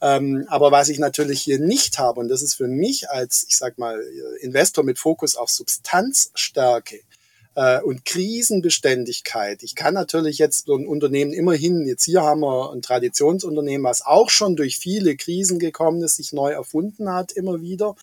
Ähm, 0.00 0.46
aber 0.48 0.70
was 0.70 0.88
ich 0.88 0.98
natürlich 0.98 1.42
hier 1.42 1.58
nicht 1.58 1.98
habe, 1.98 2.20
und 2.20 2.28
das 2.28 2.42
ist 2.42 2.54
für 2.54 2.68
mich 2.68 3.10
als, 3.10 3.44
ich 3.48 3.56
sag 3.56 3.78
mal, 3.78 4.00
Investor 4.40 4.84
mit 4.84 4.98
Fokus 4.98 5.34
auf 5.34 5.50
Substanzstärke 5.50 7.00
äh, 7.58 7.80
und 7.82 8.04
Krisenbeständigkeit. 8.04 9.64
Ich 9.64 9.74
kann 9.74 9.94
natürlich 9.94 10.38
jetzt 10.38 10.66
so 10.66 10.76
ein 10.76 10.86
Unternehmen 10.86 11.32
immerhin, 11.32 11.86
jetzt 11.86 12.04
hier 12.04 12.22
haben 12.22 12.40
wir 12.40 12.72
ein 12.72 12.82
Traditionsunternehmen, 12.82 13.84
was 13.84 14.06
auch 14.06 14.30
schon 14.30 14.54
durch 14.54 14.78
viele 14.78 15.16
Krisen 15.16 15.58
gekommen 15.58 16.00
ist, 16.02 16.16
sich 16.16 16.32
neu 16.32 16.52
erfunden 16.52 17.12
hat, 17.12 17.32
immer 17.32 17.60
wieder. 17.60 17.96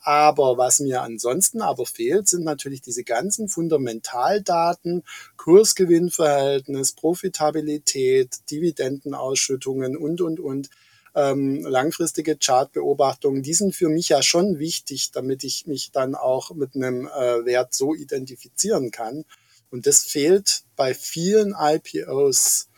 Aber 0.00 0.56
was 0.56 0.80
mir 0.80 1.02
ansonsten 1.02 1.60
aber 1.60 1.84
fehlt, 1.84 2.26
sind 2.26 2.44
natürlich 2.44 2.80
diese 2.80 3.04
ganzen 3.04 3.48
Fundamentaldaten, 3.50 5.04
Kursgewinnverhältnis, 5.36 6.92
Profitabilität, 6.92 8.38
Dividendenausschüttungen 8.50 9.94
und, 9.94 10.22
und, 10.22 10.40
und 10.40 10.70
ähm, 11.14 11.62
langfristige 11.62 12.36
Chartbeobachtungen, 12.36 13.42
die 13.42 13.54
sind 13.54 13.74
für 13.74 13.88
mich 13.88 14.08
ja 14.08 14.22
schon 14.22 14.58
wichtig, 14.58 15.10
damit 15.12 15.44
ich 15.44 15.66
mich 15.66 15.90
dann 15.92 16.14
auch 16.14 16.52
mit 16.54 16.74
einem 16.74 17.06
äh, 17.06 17.44
Wert 17.44 17.74
so 17.74 17.94
identifizieren 17.94 18.90
kann. 18.90 19.24
Und 19.70 19.86
das 19.86 20.04
fehlt 20.04 20.64
bei 20.76 20.94
vielen 20.94 21.54
IPOs 21.58 22.68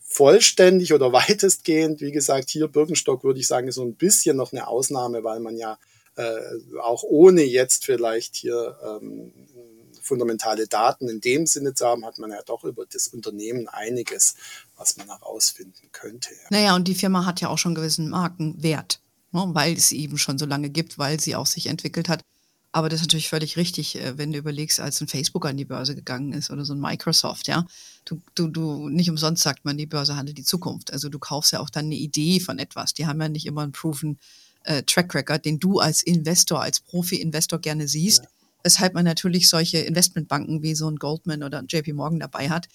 vollständig 0.00 0.92
oder 0.92 1.12
weitestgehend. 1.12 2.00
Wie 2.00 2.12
gesagt, 2.12 2.50
hier 2.50 2.68
Birkenstock 2.68 3.24
würde 3.24 3.40
ich 3.40 3.46
sagen, 3.46 3.68
ist 3.68 3.76
so 3.76 3.84
ein 3.84 3.96
bisschen 3.96 4.36
noch 4.36 4.52
eine 4.52 4.68
Ausnahme, 4.68 5.24
weil 5.24 5.40
man 5.40 5.56
ja 5.56 5.78
äh, 6.16 6.40
auch 6.80 7.02
ohne 7.02 7.42
jetzt 7.42 7.84
vielleicht 7.84 8.36
hier 8.36 8.78
ähm, 8.82 9.32
fundamentale 10.04 10.68
Daten 10.68 11.08
in 11.08 11.20
dem 11.20 11.46
Sinne 11.46 11.74
zu 11.74 11.86
haben, 11.86 12.04
hat 12.04 12.18
man 12.18 12.30
ja 12.30 12.42
doch 12.44 12.64
über 12.64 12.84
das 12.86 13.08
Unternehmen 13.08 13.68
einiges, 13.68 14.36
was 14.76 14.96
man 14.96 15.06
herausfinden 15.06 15.88
könnte. 15.92 16.30
Ja. 16.30 16.48
Naja, 16.50 16.76
und 16.76 16.88
die 16.88 16.94
Firma 16.94 17.24
hat 17.24 17.40
ja 17.40 17.48
auch 17.48 17.58
schon 17.58 17.74
gewissen 17.74 18.10
Markenwert, 18.10 19.00
ne, 19.32 19.44
weil 19.48 19.74
es 19.74 19.88
sie 19.88 20.00
eben 20.00 20.18
schon 20.18 20.38
so 20.38 20.46
lange 20.46 20.70
gibt, 20.70 20.98
weil 20.98 21.20
sie 21.20 21.36
auch 21.36 21.46
sich 21.46 21.66
entwickelt 21.66 22.08
hat. 22.08 22.22
Aber 22.72 22.88
das 22.88 23.00
ist 23.00 23.06
natürlich 23.06 23.28
völlig 23.28 23.56
richtig, 23.56 23.96
äh, 24.00 24.18
wenn 24.18 24.32
du 24.32 24.38
überlegst, 24.38 24.80
als 24.80 25.00
ein 25.00 25.06
Facebook 25.06 25.46
an 25.46 25.56
die 25.56 25.64
Börse 25.64 25.94
gegangen 25.94 26.32
ist 26.32 26.50
oder 26.50 26.64
so 26.64 26.74
ein 26.74 26.80
Microsoft, 26.80 27.46
ja. 27.46 27.66
Du, 28.04 28.20
du, 28.34 28.48
du, 28.48 28.88
nicht 28.88 29.08
umsonst 29.08 29.44
sagt 29.44 29.64
man, 29.64 29.78
die 29.78 29.86
Börse 29.86 30.16
handelt 30.16 30.38
die 30.38 30.44
Zukunft. 30.44 30.92
Also 30.92 31.08
du 31.08 31.20
kaufst 31.20 31.52
ja 31.52 31.60
auch 31.60 31.70
dann 31.70 31.84
eine 31.84 31.94
Idee 31.94 32.40
von 32.40 32.58
etwas. 32.58 32.92
Die 32.92 33.06
haben 33.06 33.20
ja 33.20 33.28
nicht 33.28 33.46
immer 33.46 33.62
einen 33.62 33.70
proven 33.70 34.18
äh, 34.64 34.82
Track 34.82 35.14
Record, 35.14 35.44
den 35.44 35.60
du 35.60 35.78
als 35.78 36.02
Investor, 36.02 36.62
als 36.62 36.80
Profi-Investor 36.80 37.60
gerne 37.60 37.86
siehst. 37.86 38.24
Ja. 38.24 38.28
Weshalb 38.64 38.94
man 38.94 39.04
natürlich 39.04 39.48
solche 39.48 39.78
Investmentbanken 39.78 40.62
wie 40.62 40.74
so 40.74 40.90
ein 40.90 40.96
Goldman 40.96 41.44
oder 41.44 41.62
JP 41.62 41.92
Morgan 41.92 42.18
dabei 42.18 42.48
hat, 42.48 42.66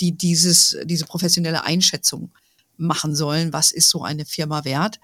die 0.00 0.12
dieses, 0.12 0.76
diese 0.84 1.06
professionelle 1.06 1.64
Einschätzung 1.64 2.30
machen 2.76 3.14
sollen. 3.14 3.52
Was 3.52 3.72
ist 3.72 3.88
so 3.88 4.02
eine 4.02 4.24
Firma 4.24 4.64
wert? 4.64 5.00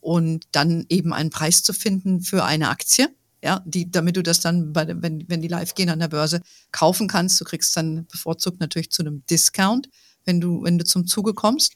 Und 0.00 0.46
dann 0.52 0.86
eben 0.88 1.12
einen 1.12 1.30
Preis 1.30 1.62
zu 1.62 1.72
finden 1.72 2.20
für 2.20 2.44
eine 2.44 2.68
Aktie 2.68 3.08
ja, 3.42 3.62
die, 3.64 3.90
damit 3.90 4.16
du 4.16 4.22
das 4.22 4.40
dann, 4.40 4.72
bei, 4.72 4.86
wenn, 4.88 5.24
wenn 5.28 5.40
die 5.40 5.48
live 5.48 5.74
gehen 5.74 5.90
an 5.90 6.00
der 6.00 6.08
Börse, 6.08 6.40
kaufen 6.72 7.08
kannst. 7.08 7.40
Du 7.40 7.44
kriegst 7.44 7.76
dann 7.76 8.06
bevorzugt 8.10 8.60
natürlich 8.60 8.90
zu 8.90 9.02
einem 9.02 9.24
Discount, 9.30 9.88
wenn 10.24 10.40
du, 10.40 10.62
wenn 10.64 10.78
du 10.78 10.84
zum 10.84 11.06
Zuge 11.06 11.34
kommst. 11.34 11.74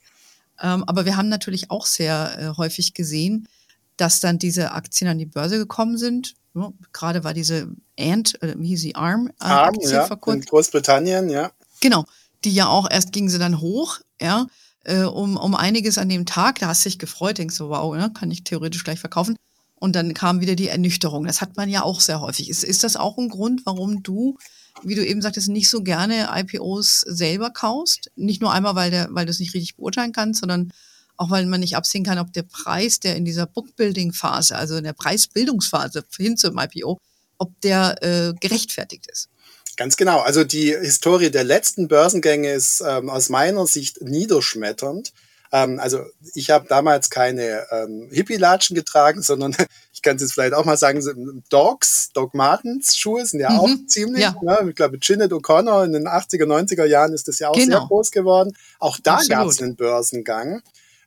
Ähm, 0.61 0.85
aber 0.85 1.05
wir 1.05 1.17
haben 1.17 1.29
natürlich 1.29 1.71
auch 1.71 1.87
sehr 1.87 2.39
äh, 2.39 2.57
häufig 2.57 2.95
gesehen, 2.95 3.49
dass 3.97 4.21
dann 4.21 4.39
diese 4.39 4.73
Aktien 4.73 5.09
an 5.09 5.19
die 5.19 5.27
Börse 5.27 5.59
gekommen 5.59 5.97
sind. 5.97 6.35
Ja, 6.55 6.73
gerade 6.93 7.25
war 7.25 7.33
diese 7.33 7.69
Ant, 7.99 8.43
äh, 8.43 8.55
wie 8.59 8.69
hieß 8.69 8.81
sie, 8.81 8.95
Arm, 8.95 9.29
äh, 9.41 9.45
Arm 9.45 9.75
Aktie 9.75 9.91
ja, 9.91 10.07
vor 10.07 10.19
kurzem. 10.19 10.43
In 10.43 10.47
Großbritannien, 10.47 11.31
ja. 11.31 11.53
Genau. 11.81 12.05
Die 12.45 12.55
ja 12.55 12.69
auch, 12.69 12.89
erst 12.91 13.13
ging 13.13 13.29
sie 13.29 13.39
dann 13.39 13.61
hoch, 13.61 14.01
ja, 14.21 14.47
äh, 14.85 15.03
um, 15.03 15.37
um 15.37 15.55
einiges 15.55 15.99
an 15.99 16.09
dem 16.09 16.27
Tag. 16.27 16.59
Da 16.59 16.69
hast 16.69 16.85
du 16.85 16.89
dich 16.89 16.99
gefreut, 16.99 17.39
denkst 17.39 17.55
so, 17.55 17.69
wow, 17.69 17.95
ne, 17.95 18.11
kann 18.13 18.31
ich 18.31 18.45
theoretisch 18.45 18.85
gleich 18.85 19.01
verkaufen. 19.01 19.37
Und 19.77 19.97
dann 19.97 20.15
kam 20.15 20.41
wieder 20.41 20.55
die 20.55 20.69
Ernüchterung. 20.69 21.27
Das 21.27 21.41
hat 21.41 21.57
man 21.57 21.69
ja 21.69 21.83
auch 21.83 22.01
sehr 22.01 22.21
häufig. 22.21 22.49
Ist, 22.49 22.63
ist 22.63 22.85
das 22.85 22.97
auch 22.97 23.19
ein 23.19 23.29
Grund, 23.29 23.67
warum 23.67 24.03
du, 24.03 24.39
wie 24.83 24.95
du 24.95 25.05
eben 25.05 25.23
sagtest, 25.23 25.49
nicht 25.49 25.69
so 25.69 25.83
gerne 25.83 26.29
IPOs 26.33 27.01
selber 27.01 27.51
kaufst? 27.51 28.11
Nicht 28.15 28.41
nur 28.41 28.53
einmal, 28.53 28.77
weil, 28.77 28.91
der, 28.93 29.09
weil 29.11 29.27
du 29.27 29.31
es 29.31 29.41
nicht 29.41 29.55
richtig 29.55 29.77
beurteilen 29.77 30.13
kannst, 30.13 30.41
sondern 30.41 30.73
auch 31.17 31.31
weil 31.31 31.47
man 31.47 31.61
nicht 31.61 31.77
absehen 31.77 32.05
kann, 32.05 32.19
ob 32.19 32.33
der 32.33 32.45
Preis, 32.45 33.01
der 33.01 33.17
in 33.17 33.25
dieser 33.25 33.47
Bookbuilding-Phase, 33.47 34.57
also 34.57 34.77
in 34.77 34.85
der 34.85 34.93
Preisbildungsphase 34.93 36.05
hin 36.17 36.37
zum 36.37 36.59
IPO, 36.59 37.01
ob 37.39 37.61
der 37.61 38.03
äh, 38.03 38.35
gerechtfertigt 38.41 39.09
ist. 39.11 39.29
Ganz 39.77 39.97
genau. 39.97 40.21
Also 40.21 40.45
die 40.45 40.77
Historie 40.77 41.31
der 41.31 41.45
letzten 41.45 41.89
Börsengänge 41.89 42.53
ist 42.53 42.83
ähm, 42.87 43.09
aus 43.09 43.29
meiner 43.29 43.67
Sicht 43.67 44.03
niederschmetternd. 44.03 45.13
Ähm, 45.51 45.79
also 45.81 46.01
ich 46.35 46.51
habe 46.51 46.67
damals 46.69 47.11
keine 47.11 47.67
ähm, 47.71 48.09
Hippie-Latschen 48.11 48.75
getragen, 48.75 49.23
sondern 49.23 49.55
ich 49.93 50.03
kann 50.03 50.17
es 50.17 50.23
jetzt 50.23 50.33
vielleicht 50.33 50.55
auch 50.55 50.65
mal 50.65 50.77
sagen, 50.77 51.43
Dogs, 51.49 52.11
Dog 52.13 52.35
Martens 52.35 52.97
Schuhe 52.97 53.25
sind 53.25 53.41
ja 53.41 53.51
mhm. 53.51 53.59
auch 53.59 53.71
ziemlich. 53.87 54.23
Ja. 54.23 54.35
Ne? 54.43 54.67
Ich 54.71 54.75
glaube, 54.75 54.99
Ginnet 54.99 55.33
O'Connor 55.33 55.85
in 55.85 55.93
den 55.93 56.09
80er, 56.09 56.45
90er 56.45 56.85
Jahren 56.85 57.13
ist 57.13 57.29
das 57.29 57.39
ja 57.39 57.49
auch 57.49 57.55
genau. 57.55 57.79
sehr 57.79 57.87
groß 57.87 58.11
geworden. 58.11 58.57
Auch 58.79 58.99
da 59.03 59.21
gab 59.29 59.47
es 59.47 59.63
einen 59.63 59.77
Börsengang 59.77 60.63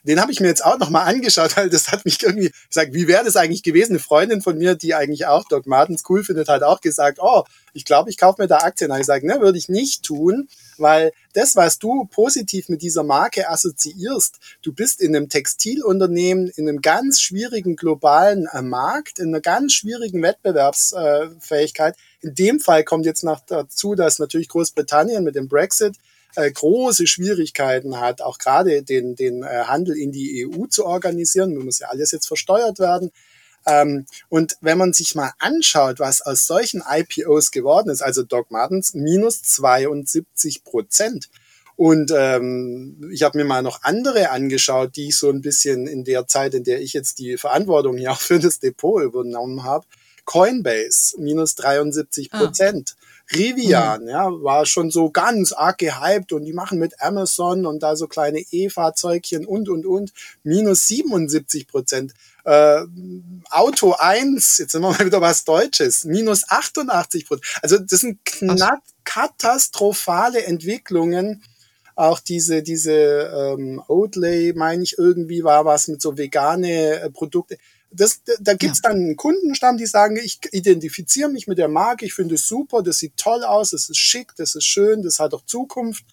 den 0.07 0.21
habe 0.21 0.31
ich 0.31 0.39
mir 0.39 0.47
jetzt 0.47 0.63
auch 0.63 0.77
nochmal 0.77 1.07
angeschaut, 1.07 1.57
weil 1.57 1.69
das 1.69 1.91
hat 1.91 2.05
mich 2.05 2.21
irgendwie 2.21 2.51
gesagt, 2.67 2.93
wie 2.93 3.07
wäre 3.07 3.23
das 3.23 3.35
eigentlich 3.35 3.63
gewesen? 3.63 3.93
Eine 3.93 3.99
Freundin 3.99 4.41
von 4.41 4.57
mir, 4.57 4.75
die 4.75 4.93
eigentlich 4.93 5.25
auch 5.25 5.45
Doc 5.47 5.65
Martens 5.65 6.03
cool 6.09 6.23
findet, 6.23 6.47
hat 6.47 6.63
auch 6.63 6.81
gesagt, 6.81 7.19
oh, 7.21 7.43
ich 7.73 7.85
glaube, 7.85 8.09
ich 8.09 8.17
kaufe 8.17 8.41
mir 8.41 8.47
da 8.47 8.59
Aktien. 8.59 8.89
Da 8.89 8.95
ich 8.95 9.01
gesagt, 9.01 9.25
ne, 9.25 9.41
würde 9.41 9.57
ich 9.57 9.67
nicht 9.67 10.03
tun, 10.03 10.47
weil 10.77 11.11
das, 11.33 11.55
was 11.55 11.79
du 11.79 12.05
positiv 12.05 12.69
mit 12.69 12.81
dieser 12.81 13.03
Marke 13.03 13.49
assoziierst, 13.49 14.39
du 14.61 14.73
bist 14.73 15.01
in 15.01 15.15
einem 15.15 15.27
Textilunternehmen, 15.27 16.47
in 16.55 16.69
einem 16.69 16.81
ganz 16.81 17.19
schwierigen 17.19 17.75
globalen 17.75 18.47
äh, 18.51 18.61
Markt, 18.61 19.19
in 19.19 19.29
einer 19.29 19.41
ganz 19.41 19.73
schwierigen 19.73 20.21
Wettbewerbsfähigkeit. 20.21 21.95
In 22.21 22.35
dem 22.35 22.59
Fall 22.59 22.83
kommt 22.83 23.05
jetzt 23.05 23.23
noch 23.23 23.41
dazu, 23.41 23.95
dass 23.95 24.19
natürlich 24.19 24.49
Großbritannien 24.49 25.23
mit 25.23 25.35
dem 25.35 25.47
Brexit 25.47 25.97
äh, 26.35 26.51
große 26.51 27.07
Schwierigkeiten 27.07 27.99
hat, 27.99 28.21
auch 28.21 28.37
gerade 28.37 28.83
den, 28.83 29.15
den 29.15 29.43
äh, 29.43 29.63
Handel 29.65 29.97
in 29.97 30.11
die 30.11 30.47
EU 30.47 30.65
zu 30.67 30.85
organisieren. 30.85 31.53
Nun 31.53 31.65
muss 31.65 31.79
ja 31.79 31.87
alles 31.87 32.11
jetzt 32.11 32.27
versteuert 32.27 32.79
werden. 32.79 33.11
Ähm, 33.67 34.05
und 34.29 34.57
wenn 34.61 34.77
man 34.77 34.93
sich 34.93 35.15
mal 35.15 35.31
anschaut, 35.39 35.99
was 35.99 36.21
aus 36.21 36.45
solchen 36.45 36.83
IPOs 36.87 37.51
geworden 37.51 37.89
ist, 37.89 38.01
also 38.01 38.23
Doc 38.23 38.51
Martens 38.51 38.93
minus 38.93 39.41
72 39.41 40.63
Prozent. 40.63 41.29
Und 41.75 42.13
ähm, 42.15 43.09
ich 43.11 43.23
habe 43.23 43.37
mir 43.37 43.43
mal 43.43 43.61
noch 43.61 43.83
andere 43.83 44.29
angeschaut, 44.29 44.95
die 44.95 45.09
ich 45.09 45.17
so 45.17 45.29
ein 45.29 45.41
bisschen 45.41 45.87
in 45.87 46.05
der 46.05 46.27
Zeit, 46.27 46.53
in 46.53 46.63
der 46.63 46.81
ich 46.81 46.93
jetzt 46.93 47.19
die 47.19 47.37
Verantwortung 47.37 47.97
hier 47.97 48.11
auch 48.11 48.21
für 48.21 48.39
das 48.39 48.59
Depot 48.59 49.03
übernommen 49.03 49.63
habe. 49.63 49.85
Coinbase 50.25 51.15
minus 51.17 51.55
73 51.55 52.29
Prozent. 52.31 52.95
Ah. 52.97 53.05
Rivian, 53.33 54.03
mhm. 54.03 54.09
ja, 54.09 54.29
war 54.29 54.65
schon 54.65 54.91
so 54.91 55.09
ganz 55.09 55.51
arg 55.51 55.79
gehypt 55.79 56.31
und 56.31 56.45
die 56.45 56.53
machen 56.53 56.77
mit 56.77 57.01
Amazon 57.01 57.65
und 57.65 57.81
da 57.81 57.95
so 57.95 58.07
kleine 58.07 58.39
E-Fahrzeugchen 58.51 59.45
und, 59.45 59.67
und, 59.67 59.85
und, 59.85 60.13
minus 60.43 60.87
77 60.87 61.67
Prozent. 61.67 62.13
Äh, 62.43 62.81
Auto 63.49 63.93
1, 63.93 64.59
jetzt 64.59 64.71
sind 64.73 64.81
wir 64.81 64.91
mal 64.91 65.05
wieder 65.05 65.21
was 65.21 65.43
Deutsches, 65.43 66.03
minus 66.03 66.47
88 66.47 67.27
Prozent. 67.27 67.59
Also 67.63 67.79
das 67.79 68.01
sind 68.01 68.23
knapp 68.25 68.83
katastrophale 69.03 70.43
Entwicklungen. 70.45 71.43
Auch 71.95 72.19
diese, 72.19 72.61
diese 72.61 72.91
ähm, 72.93 73.81
Oatley, 73.87 74.53
meine 74.53 74.83
ich, 74.83 74.97
irgendwie 74.97 75.43
war 75.43 75.63
was 75.63 75.87
mit 75.87 76.01
so 76.01 76.17
vegane 76.17 76.99
äh, 76.99 77.09
Produkte 77.09 77.57
das, 77.91 78.21
da 78.39 78.53
gibt's 78.53 78.81
ja. 78.83 78.89
dann 78.89 78.97
einen 78.97 79.15
Kundenstamm, 79.15 79.77
die 79.77 79.85
sagen, 79.85 80.17
ich 80.17 80.39
identifiziere 80.51 81.29
mich 81.29 81.47
mit 81.47 81.57
der 81.57 81.67
Marke, 81.67 82.05
ich 82.05 82.13
finde 82.13 82.35
es 82.35 82.47
super, 82.47 82.83
das 82.83 82.97
sieht 82.97 83.17
toll 83.17 83.43
aus, 83.43 83.71
das 83.71 83.89
ist 83.89 83.97
schick, 83.97 84.33
das 84.37 84.55
ist 84.55 84.65
schön, 84.65 85.01
das 85.01 85.19
hat 85.19 85.33
auch 85.33 85.45
Zukunft. 85.45 86.05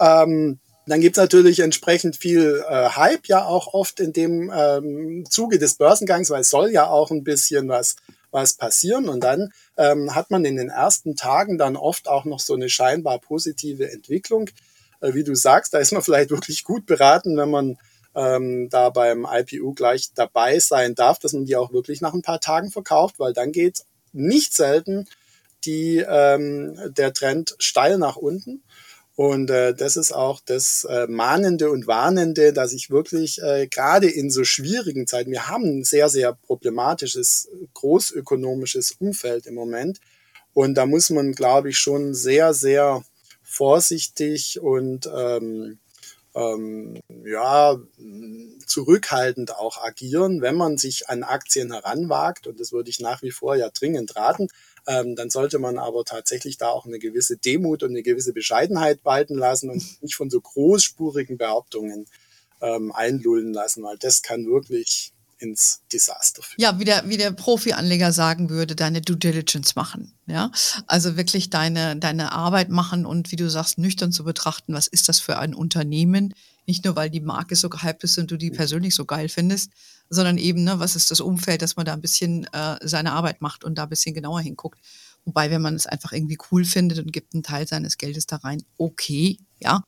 Ähm, 0.00 0.58
Dann 0.86 1.00
gibt's 1.00 1.18
natürlich 1.18 1.60
entsprechend 1.60 2.16
viel 2.16 2.62
äh, 2.68 2.90
Hype 2.90 3.26
ja 3.26 3.44
auch 3.44 3.72
oft 3.72 4.00
in 4.00 4.12
dem 4.12 4.52
ähm, 4.54 5.24
Zuge 5.28 5.58
des 5.58 5.76
Börsengangs, 5.76 6.30
weil 6.30 6.42
es 6.42 6.50
soll 6.50 6.70
ja 6.70 6.88
auch 6.88 7.10
ein 7.10 7.24
bisschen 7.24 7.68
was 7.68 7.96
was 8.34 8.54
passieren. 8.54 9.08
Und 9.08 9.24
dann 9.24 9.52
ähm, 9.78 10.14
hat 10.14 10.30
man 10.30 10.44
in 10.44 10.56
den 10.56 10.68
ersten 10.68 11.16
Tagen 11.16 11.56
dann 11.56 11.76
oft 11.76 12.08
auch 12.08 12.26
noch 12.26 12.40
so 12.40 12.52
eine 12.52 12.68
scheinbar 12.68 13.18
positive 13.20 13.90
Entwicklung. 13.90 14.50
Äh, 15.00 15.14
wie 15.14 15.24
du 15.24 15.34
sagst, 15.34 15.72
da 15.72 15.78
ist 15.78 15.92
man 15.92 16.02
vielleicht 16.04 16.30
wirklich 16.30 16.64
gut 16.64 16.84
beraten, 16.84 17.38
wenn 17.38 17.50
man 17.50 17.78
ähm, 18.14 18.68
da 18.70 18.90
beim 18.90 19.26
IPU 19.30 19.74
gleich 19.74 20.10
dabei 20.14 20.58
sein 20.58 20.94
darf, 20.94 21.18
dass 21.18 21.32
man 21.32 21.44
die 21.44 21.56
auch 21.56 21.72
wirklich 21.72 22.00
nach 22.00 22.14
ein 22.14 22.22
paar 22.22 22.40
Tagen 22.40 22.70
verkauft, 22.70 23.18
weil 23.18 23.32
dann 23.32 23.52
geht 23.52 23.84
nicht 24.12 24.54
selten 24.54 25.06
die, 25.64 26.04
ähm, 26.06 26.78
der 26.96 27.12
Trend 27.12 27.56
steil 27.58 27.98
nach 27.98 28.16
unten. 28.16 28.62
Und 29.16 29.48
äh, 29.50 29.74
das 29.74 29.96
ist 29.96 30.12
auch 30.12 30.40
das 30.44 30.84
äh, 30.90 31.06
Mahnende 31.06 31.70
und 31.70 31.86
Warnende, 31.86 32.52
dass 32.52 32.72
ich 32.72 32.90
wirklich 32.90 33.40
äh, 33.40 33.68
gerade 33.68 34.08
in 34.10 34.28
so 34.28 34.42
schwierigen 34.42 35.06
Zeiten, 35.06 35.30
wir 35.30 35.48
haben 35.48 35.64
ein 35.64 35.84
sehr, 35.84 36.08
sehr 36.08 36.32
problematisches, 36.32 37.48
großökonomisches 37.74 38.96
Umfeld 38.98 39.46
im 39.46 39.54
Moment. 39.54 40.00
Und 40.52 40.74
da 40.74 40.86
muss 40.86 41.10
man, 41.10 41.32
glaube 41.32 41.70
ich, 41.70 41.78
schon 41.78 42.14
sehr, 42.14 42.54
sehr 42.54 43.04
vorsichtig 43.42 44.58
und 44.60 45.08
ähm, 45.14 45.78
ähm, 46.34 47.00
ja, 47.24 47.80
zurückhaltend 48.66 49.54
auch 49.56 49.82
agieren, 49.82 50.40
wenn 50.40 50.56
man 50.56 50.78
sich 50.78 51.08
an 51.08 51.22
Aktien 51.22 51.72
heranwagt. 51.72 52.46
Und 52.46 52.60
das 52.60 52.72
würde 52.72 52.90
ich 52.90 53.00
nach 53.00 53.22
wie 53.22 53.30
vor 53.30 53.56
ja 53.56 53.70
dringend 53.70 54.16
raten. 54.16 54.48
Ähm, 54.86 55.16
dann 55.16 55.30
sollte 55.30 55.58
man 55.58 55.78
aber 55.78 56.04
tatsächlich 56.04 56.58
da 56.58 56.68
auch 56.68 56.86
eine 56.86 56.98
gewisse 56.98 57.36
Demut 57.36 57.82
und 57.82 57.90
eine 57.90 58.02
gewisse 58.02 58.32
Bescheidenheit 58.32 59.00
walten 59.04 59.36
lassen 59.36 59.70
und 59.70 60.02
nicht 60.02 60.16
von 60.16 60.28
so 60.28 60.40
großspurigen 60.40 61.38
Behauptungen 61.38 62.06
ähm, 62.60 62.92
einlullen 62.92 63.52
lassen, 63.52 63.82
weil 63.82 63.96
das 63.98 64.22
kann 64.22 64.46
wirklich 64.46 65.13
ins 65.44 65.82
Desaster 65.92 66.42
führen. 66.42 66.60
Ja, 66.60 66.78
wie 66.78 66.84
der, 66.84 67.08
wie 67.08 67.16
der 67.16 67.30
Profi-Anleger 67.30 68.12
sagen 68.12 68.50
würde, 68.50 68.74
deine 68.74 69.00
Due 69.00 69.16
Diligence 69.16 69.76
machen. 69.76 70.12
Ja, 70.26 70.50
also 70.86 71.16
wirklich 71.16 71.50
deine, 71.50 71.96
deine 71.96 72.32
Arbeit 72.32 72.70
machen 72.70 73.06
und 73.06 73.30
wie 73.30 73.36
du 73.36 73.48
sagst, 73.50 73.78
nüchtern 73.78 74.10
zu 74.10 74.24
betrachten, 74.24 74.74
was 74.74 74.86
ist 74.86 75.08
das 75.08 75.20
für 75.20 75.38
ein 75.38 75.54
Unternehmen? 75.54 76.34
Nicht 76.66 76.84
nur, 76.84 76.96
weil 76.96 77.10
die 77.10 77.20
Marke 77.20 77.56
so 77.56 77.68
gehypt 77.68 78.04
ist 78.04 78.16
und 78.18 78.30
du 78.30 78.38
die 78.38 78.50
persönlich 78.50 78.94
so 78.94 79.04
geil 79.04 79.28
findest, 79.28 79.70
sondern 80.08 80.38
eben, 80.38 80.64
ne, 80.64 80.80
was 80.80 80.96
ist 80.96 81.10
das 81.10 81.20
Umfeld, 81.20 81.60
dass 81.60 81.76
man 81.76 81.84
da 81.84 81.92
ein 81.92 82.00
bisschen 82.00 82.44
äh, 82.52 82.76
seine 82.82 83.12
Arbeit 83.12 83.42
macht 83.42 83.64
und 83.64 83.76
da 83.76 83.82
ein 83.82 83.90
bisschen 83.90 84.14
genauer 84.14 84.40
hinguckt. 84.40 84.80
Wobei, 85.26 85.50
wenn 85.50 85.62
man 85.62 85.74
es 85.74 85.86
einfach 85.86 86.12
irgendwie 86.12 86.38
cool 86.50 86.64
findet 86.64 86.98
und 86.98 87.12
gibt 87.12 87.34
einen 87.34 87.42
Teil 87.42 87.66
seines 87.68 87.98
Geldes 87.98 88.26
da 88.26 88.36
rein, 88.36 88.62
okay, 88.78 89.38
ja. 89.60 89.82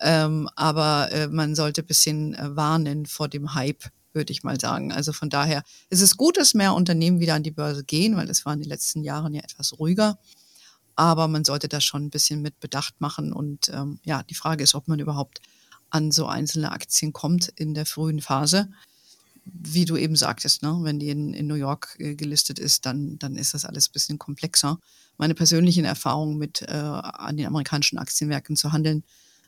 Ähm, 0.00 0.48
aber 0.56 1.12
äh, 1.12 1.28
man 1.28 1.54
sollte 1.54 1.82
ein 1.82 1.86
bisschen 1.86 2.34
äh, 2.34 2.56
warnen 2.56 3.06
vor 3.06 3.28
dem 3.28 3.54
Hype, 3.54 3.84
würde 4.14 4.32
ich 4.32 4.42
mal 4.42 4.58
sagen. 4.58 4.92
Also 4.92 5.12
von 5.12 5.30
daher 5.30 5.62
ist 5.90 6.00
es 6.00 6.16
gut, 6.16 6.36
dass 6.36 6.54
mehr 6.54 6.74
Unternehmen 6.74 7.20
wieder 7.20 7.34
an 7.34 7.42
die 7.42 7.50
Börse 7.50 7.84
gehen, 7.84 8.16
weil 8.16 8.30
es 8.30 8.46
war 8.46 8.54
in 8.54 8.60
den 8.60 8.68
letzten 8.68 9.02
Jahren 9.02 9.34
ja 9.34 9.42
etwas 9.42 9.78
ruhiger. 9.78 10.18
Aber 10.96 11.28
man 11.28 11.44
sollte 11.44 11.68
das 11.68 11.84
schon 11.84 12.04
ein 12.04 12.10
bisschen 12.10 12.40
mit 12.40 12.60
Bedacht 12.60 13.00
machen. 13.00 13.32
Und 13.32 13.68
ähm, 13.70 13.98
ja, 14.04 14.22
die 14.22 14.34
Frage 14.34 14.62
ist, 14.62 14.74
ob 14.74 14.86
man 14.88 15.00
überhaupt 15.00 15.40
an 15.90 16.10
so 16.10 16.26
einzelne 16.26 16.72
Aktien 16.72 17.12
kommt 17.12 17.48
in 17.56 17.74
der 17.74 17.86
frühen 17.86 18.20
Phase. 18.20 18.70
Wie 19.44 19.84
du 19.84 19.96
eben 19.96 20.16
sagtest, 20.16 20.62
ne? 20.62 20.78
wenn 20.82 20.98
die 20.98 21.10
in, 21.10 21.34
in 21.34 21.46
New 21.46 21.54
York 21.54 21.96
äh, 21.98 22.14
gelistet 22.14 22.58
ist, 22.58 22.86
dann, 22.86 23.18
dann 23.18 23.36
ist 23.36 23.54
das 23.54 23.64
alles 23.64 23.88
ein 23.88 23.92
bisschen 23.92 24.18
komplexer. 24.18 24.78
Meine 25.18 25.34
persönlichen 25.34 25.84
Erfahrungen 25.84 26.38
mit 26.38 26.62
äh, 26.62 26.72
an 26.72 27.36
den 27.36 27.46
amerikanischen 27.46 27.98
Aktienmärkten 27.98 28.56
zu 28.56 28.72
handeln, 28.72 29.04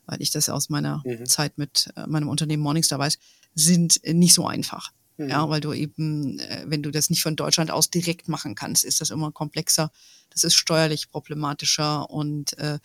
weil 0.06 0.22
ich 0.22 0.30
das 0.30 0.48
aus 0.48 0.68
meiner 0.68 1.02
mhm. 1.04 1.26
Zeit 1.26 1.58
mit 1.58 1.90
äh, 1.96 2.06
meinem 2.06 2.28
Unternehmen 2.28 2.62
Morningstar 2.62 2.98
weiß, 2.98 3.18
sind 3.54 4.00
nicht 4.04 4.34
so 4.34 4.46
einfach. 4.46 4.92
Mhm. 5.16 5.28
Ja, 5.28 5.48
weil 5.48 5.60
du 5.60 5.72
eben, 5.72 6.38
äh, 6.38 6.64
wenn 6.66 6.82
du 6.82 6.90
das 6.90 7.10
nicht 7.10 7.22
von 7.22 7.36
Deutschland 7.36 7.70
aus 7.70 7.90
direkt 7.90 8.28
machen 8.28 8.54
kannst, 8.54 8.84
ist 8.84 9.00
das 9.00 9.10
immer 9.10 9.32
komplexer. 9.32 9.90
Das 10.30 10.44
ist 10.44 10.54
steuerlich 10.54 11.10
problematischer 11.10 12.10
und 12.10 12.58
äh, 12.58 12.78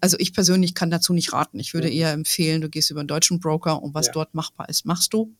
also 0.00 0.16
ich 0.18 0.32
persönlich 0.32 0.74
kann 0.74 0.90
dazu 0.90 1.12
nicht 1.12 1.32
raten. 1.32 1.60
Ich 1.60 1.72
würde 1.72 1.88
mhm. 1.88 1.94
eher 1.94 2.12
empfehlen, 2.12 2.60
du 2.60 2.68
gehst 2.68 2.90
über 2.90 3.00
einen 3.00 3.08
deutschen 3.08 3.40
Broker 3.40 3.82
und 3.82 3.94
was 3.94 4.06
ja. 4.06 4.12
dort 4.12 4.34
machbar 4.34 4.68
ist, 4.68 4.84
machst 4.84 5.12
du. 5.12 5.32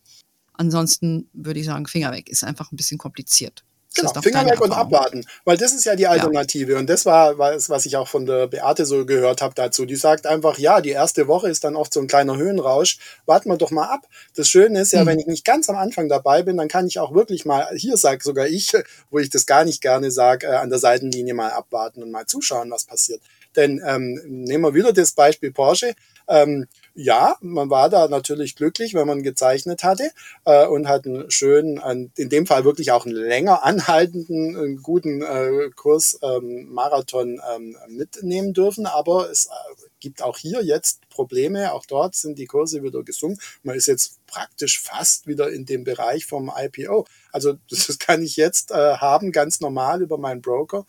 Ansonsten 0.53 1.29
würde 1.33 1.59
ich 1.59 1.65
sagen, 1.65 1.85
Finger 1.85 2.11
weg. 2.11 2.29
Ist 2.29 2.43
einfach 2.43 2.71
ein 2.71 2.77
bisschen 2.77 2.97
kompliziert. 2.97 3.63
Genau, 3.97 4.21
Finger 4.21 4.45
weg 4.45 4.61
und 4.61 4.71
abwarten. 4.71 5.25
Weil 5.45 5.57
das 5.57 5.73
ist 5.73 5.85
ja 5.85 5.95
die 5.95 6.07
Alternative. 6.07 6.73
Ja. 6.73 6.79
Und 6.79 6.89
das 6.89 7.05
war 7.05 7.37
was, 7.37 7.69
was 7.69 7.85
ich 7.85 7.97
auch 7.97 8.07
von 8.07 8.25
der 8.25 8.47
Beate 8.47 8.85
so 8.85 9.05
gehört 9.05 9.41
habe 9.41 9.53
dazu. 9.55 9.85
Die 9.85 9.95
sagt 9.95 10.25
einfach, 10.27 10.57
ja, 10.57 10.81
die 10.81 10.91
erste 10.91 11.27
Woche 11.27 11.49
ist 11.49 11.63
dann 11.63 11.75
oft 11.75 11.93
so 11.93 11.99
ein 11.99 12.07
kleiner 12.07 12.37
Höhenrausch. 12.37 12.97
Warten 13.25 13.49
wir 13.49 13.57
doch 13.57 13.71
mal 13.71 13.87
ab. 13.87 14.07
Das 14.35 14.47
Schöne 14.47 14.81
ist 14.81 14.93
ja, 14.93 15.03
mhm. 15.03 15.07
wenn 15.07 15.19
ich 15.19 15.27
nicht 15.27 15.45
ganz 15.45 15.69
am 15.69 15.75
Anfang 15.75 16.09
dabei 16.09 16.43
bin, 16.43 16.57
dann 16.57 16.67
kann 16.67 16.87
ich 16.87 16.99
auch 16.99 17.13
wirklich 17.13 17.45
mal, 17.45 17.67
hier 17.75 17.97
sage 17.97 18.23
sogar 18.23 18.47
ich, 18.47 18.73
wo 19.09 19.19
ich 19.19 19.29
das 19.29 19.45
gar 19.45 19.65
nicht 19.65 19.81
gerne 19.81 20.11
sage, 20.11 20.47
äh, 20.47 20.51
an 20.51 20.69
der 20.69 20.79
Seitenlinie 20.79 21.33
mal 21.33 21.51
abwarten 21.51 22.03
und 22.03 22.11
mal 22.11 22.25
zuschauen, 22.25 22.71
was 22.71 22.85
passiert. 22.85 23.21
Denn 23.55 23.81
ähm, 23.85 24.21
nehmen 24.25 24.63
wir 24.63 24.73
wieder 24.73 24.93
das 24.93 25.11
Beispiel 25.13 25.51
Porsche. 25.51 25.95
Ähm, 26.27 26.67
ja, 26.99 27.37
man 27.41 27.69
war 27.69 27.89
da 27.89 28.07
natürlich 28.07 28.55
glücklich, 28.55 28.95
wenn 28.95 29.05
man 29.05 29.21
gezeichnet 29.21 29.83
hatte 29.83 30.09
äh, 30.45 30.65
und 30.65 30.87
hat 30.87 31.05
einen 31.05 31.29
schönen, 31.29 32.09
in 32.15 32.29
dem 32.29 32.47
Fall 32.47 32.65
wirklich 32.65 32.91
auch 32.91 33.05
einen 33.05 33.13
länger 33.13 33.63
anhaltenden, 33.63 34.57
einen 34.57 34.81
guten 34.81 35.21
äh, 35.21 35.69
Kurs 35.75 36.17
ähm, 36.23 36.73
Marathon 36.73 37.39
ähm, 37.55 37.77
mitnehmen 37.87 38.53
dürfen. 38.53 38.87
Aber 38.87 39.29
es 39.29 39.45
äh, 39.45 39.49
gibt 39.99 40.23
auch 40.23 40.39
hier 40.39 40.63
jetzt 40.63 41.07
Probleme. 41.09 41.71
Auch 41.73 41.85
dort 41.85 42.15
sind 42.15 42.39
die 42.39 42.47
Kurse 42.47 42.81
wieder 42.81 43.03
gesunken. 43.03 43.39
Man 43.61 43.75
ist 43.75 43.85
jetzt 43.85 44.17
praktisch 44.25 44.81
fast 44.81 45.27
wieder 45.27 45.51
in 45.51 45.67
dem 45.67 45.83
Bereich 45.83 46.25
vom 46.25 46.51
IPO. 46.55 47.05
Also 47.31 47.57
das 47.69 47.99
kann 47.99 48.23
ich 48.23 48.37
jetzt 48.37 48.71
äh, 48.71 48.97
haben, 48.97 49.31
ganz 49.31 49.59
normal 49.59 50.01
über 50.01 50.17
meinen 50.17 50.41
Broker 50.41 50.83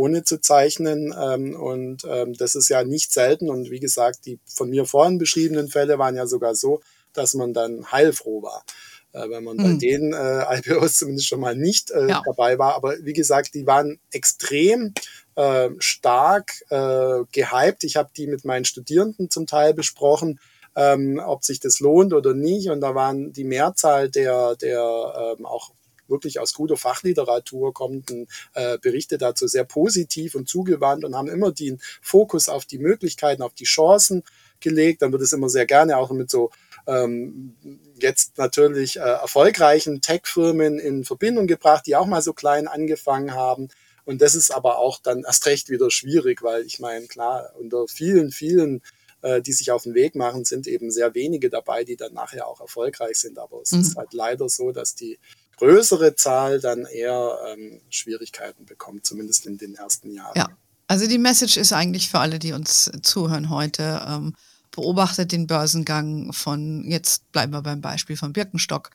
ohne 0.00 0.24
zu 0.24 0.40
zeichnen. 0.40 1.14
Ähm, 1.18 1.54
und 1.54 2.04
ähm, 2.08 2.32
das 2.32 2.54
ist 2.54 2.70
ja 2.70 2.84
nicht 2.84 3.12
selten. 3.12 3.50
Und 3.50 3.70
wie 3.70 3.80
gesagt, 3.80 4.24
die 4.24 4.38
von 4.46 4.70
mir 4.70 4.86
vorhin 4.86 5.18
beschriebenen 5.18 5.68
Fälle 5.68 5.98
waren 5.98 6.16
ja 6.16 6.26
sogar 6.26 6.54
so, 6.54 6.80
dass 7.12 7.34
man 7.34 7.52
dann 7.52 7.92
heilfroh 7.92 8.42
war. 8.42 8.64
Äh, 9.12 9.28
wenn 9.28 9.44
man 9.44 9.58
mhm. 9.58 9.62
bei 9.62 9.72
den 9.74 10.12
äh, 10.14 10.58
IPOs 10.58 10.96
zumindest 10.96 11.28
schon 11.28 11.40
mal 11.40 11.54
nicht 11.54 11.90
äh, 11.90 12.08
ja. 12.08 12.22
dabei 12.24 12.58
war. 12.58 12.76
Aber 12.76 12.94
wie 13.02 13.12
gesagt, 13.12 13.52
die 13.52 13.66
waren 13.66 14.00
extrem 14.10 14.94
äh, 15.34 15.68
stark 15.78 16.52
äh, 16.70 17.24
gehypt. 17.30 17.84
Ich 17.84 17.96
habe 17.96 18.08
die 18.16 18.26
mit 18.26 18.46
meinen 18.46 18.64
Studierenden 18.64 19.28
zum 19.28 19.46
Teil 19.46 19.74
besprochen, 19.74 20.40
ähm, 20.76 21.20
ob 21.22 21.44
sich 21.44 21.60
das 21.60 21.78
lohnt 21.78 22.14
oder 22.14 22.32
nicht. 22.32 22.70
Und 22.70 22.80
da 22.80 22.94
waren 22.94 23.34
die 23.34 23.44
Mehrzahl 23.44 24.08
der, 24.08 24.56
der 24.56 25.36
ähm, 25.38 25.44
auch 25.44 25.72
wirklich 26.10 26.40
aus 26.40 26.54
guter 26.54 26.76
Fachliteratur 26.76 27.72
kommenden 27.72 28.26
äh, 28.54 28.78
Berichte 28.78 29.18
dazu 29.18 29.46
sehr 29.46 29.64
positiv 29.64 30.34
und 30.34 30.48
zugewandt 30.48 31.04
und 31.04 31.14
haben 31.14 31.28
immer 31.28 31.52
den 31.52 31.80
Fokus 32.02 32.48
auf 32.48 32.64
die 32.64 32.78
Möglichkeiten, 32.78 33.42
auf 33.42 33.54
die 33.54 33.64
Chancen 33.64 34.22
gelegt. 34.60 35.02
Dann 35.02 35.12
wird 35.12 35.22
es 35.22 35.32
immer 35.32 35.48
sehr 35.48 35.66
gerne 35.66 35.96
auch 35.96 36.10
mit 36.10 36.30
so 36.30 36.50
ähm, 36.86 37.54
jetzt 37.98 38.38
natürlich 38.38 38.96
äh, 38.96 39.00
erfolgreichen 39.00 40.00
Tech-Firmen 40.00 40.78
in 40.78 41.04
Verbindung 41.04 41.46
gebracht, 41.46 41.86
die 41.86 41.96
auch 41.96 42.06
mal 42.06 42.22
so 42.22 42.32
klein 42.32 42.68
angefangen 42.68 43.34
haben. 43.34 43.68
Und 44.04 44.22
das 44.22 44.34
ist 44.34 44.50
aber 44.50 44.78
auch 44.78 44.98
dann 45.00 45.24
erst 45.24 45.46
recht 45.46 45.68
wieder 45.68 45.90
schwierig, 45.90 46.42
weil 46.42 46.64
ich 46.64 46.80
meine, 46.80 47.06
klar, 47.06 47.52
unter 47.58 47.86
vielen, 47.86 48.32
vielen 48.32 48.82
äh, 49.22 49.42
die 49.42 49.52
sich 49.52 49.70
auf 49.70 49.82
den 49.82 49.94
Weg 49.94 50.14
machen, 50.14 50.44
sind 50.44 50.66
eben 50.66 50.90
sehr 50.90 51.14
wenige 51.14 51.50
dabei, 51.50 51.84
die 51.84 51.96
dann 51.96 52.14
nachher 52.14 52.46
auch 52.46 52.60
erfolgreich 52.60 53.18
sind. 53.18 53.38
Aber 53.38 53.60
es 53.60 53.72
mhm. 53.72 53.80
ist 53.80 53.96
halt 53.96 54.12
leider 54.14 54.48
so, 54.48 54.72
dass 54.72 54.94
die 54.94 55.18
größere 55.60 56.16
Zahl 56.16 56.58
dann 56.58 56.86
eher 56.86 57.38
ähm, 57.52 57.80
Schwierigkeiten 57.90 58.64
bekommt, 58.64 59.04
zumindest 59.04 59.44
in 59.44 59.58
den 59.58 59.74
ersten 59.74 60.10
Jahren. 60.10 60.32
Ja, 60.34 60.48
also 60.86 61.06
die 61.06 61.18
Message 61.18 61.58
ist 61.58 61.72
eigentlich 61.72 62.08
für 62.08 62.18
alle, 62.18 62.38
die 62.38 62.52
uns 62.52 62.90
zuhören 63.02 63.50
heute, 63.50 64.02
ähm, 64.08 64.34
beobachtet 64.70 65.32
den 65.32 65.46
Börsengang 65.46 66.32
von, 66.32 66.84
jetzt 66.88 67.30
bleiben 67.30 67.52
wir 67.52 67.60
beim 67.60 67.82
Beispiel 67.82 68.16
von 68.16 68.32
Birkenstock 68.32 68.90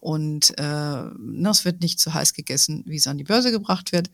und 0.00 0.58
äh, 0.58 1.02
es 1.50 1.64
wird 1.66 1.82
nicht 1.82 2.00
zu 2.00 2.14
heiß 2.14 2.32
gegessen, 2.32 2.82
wie 2.86 2.96
es 2.96 3.06
an 3.06 3.18
die 3.18 3.24
Börse 3.24 3.50
gebracht 3.50 3.92
wird. 3.92 4.10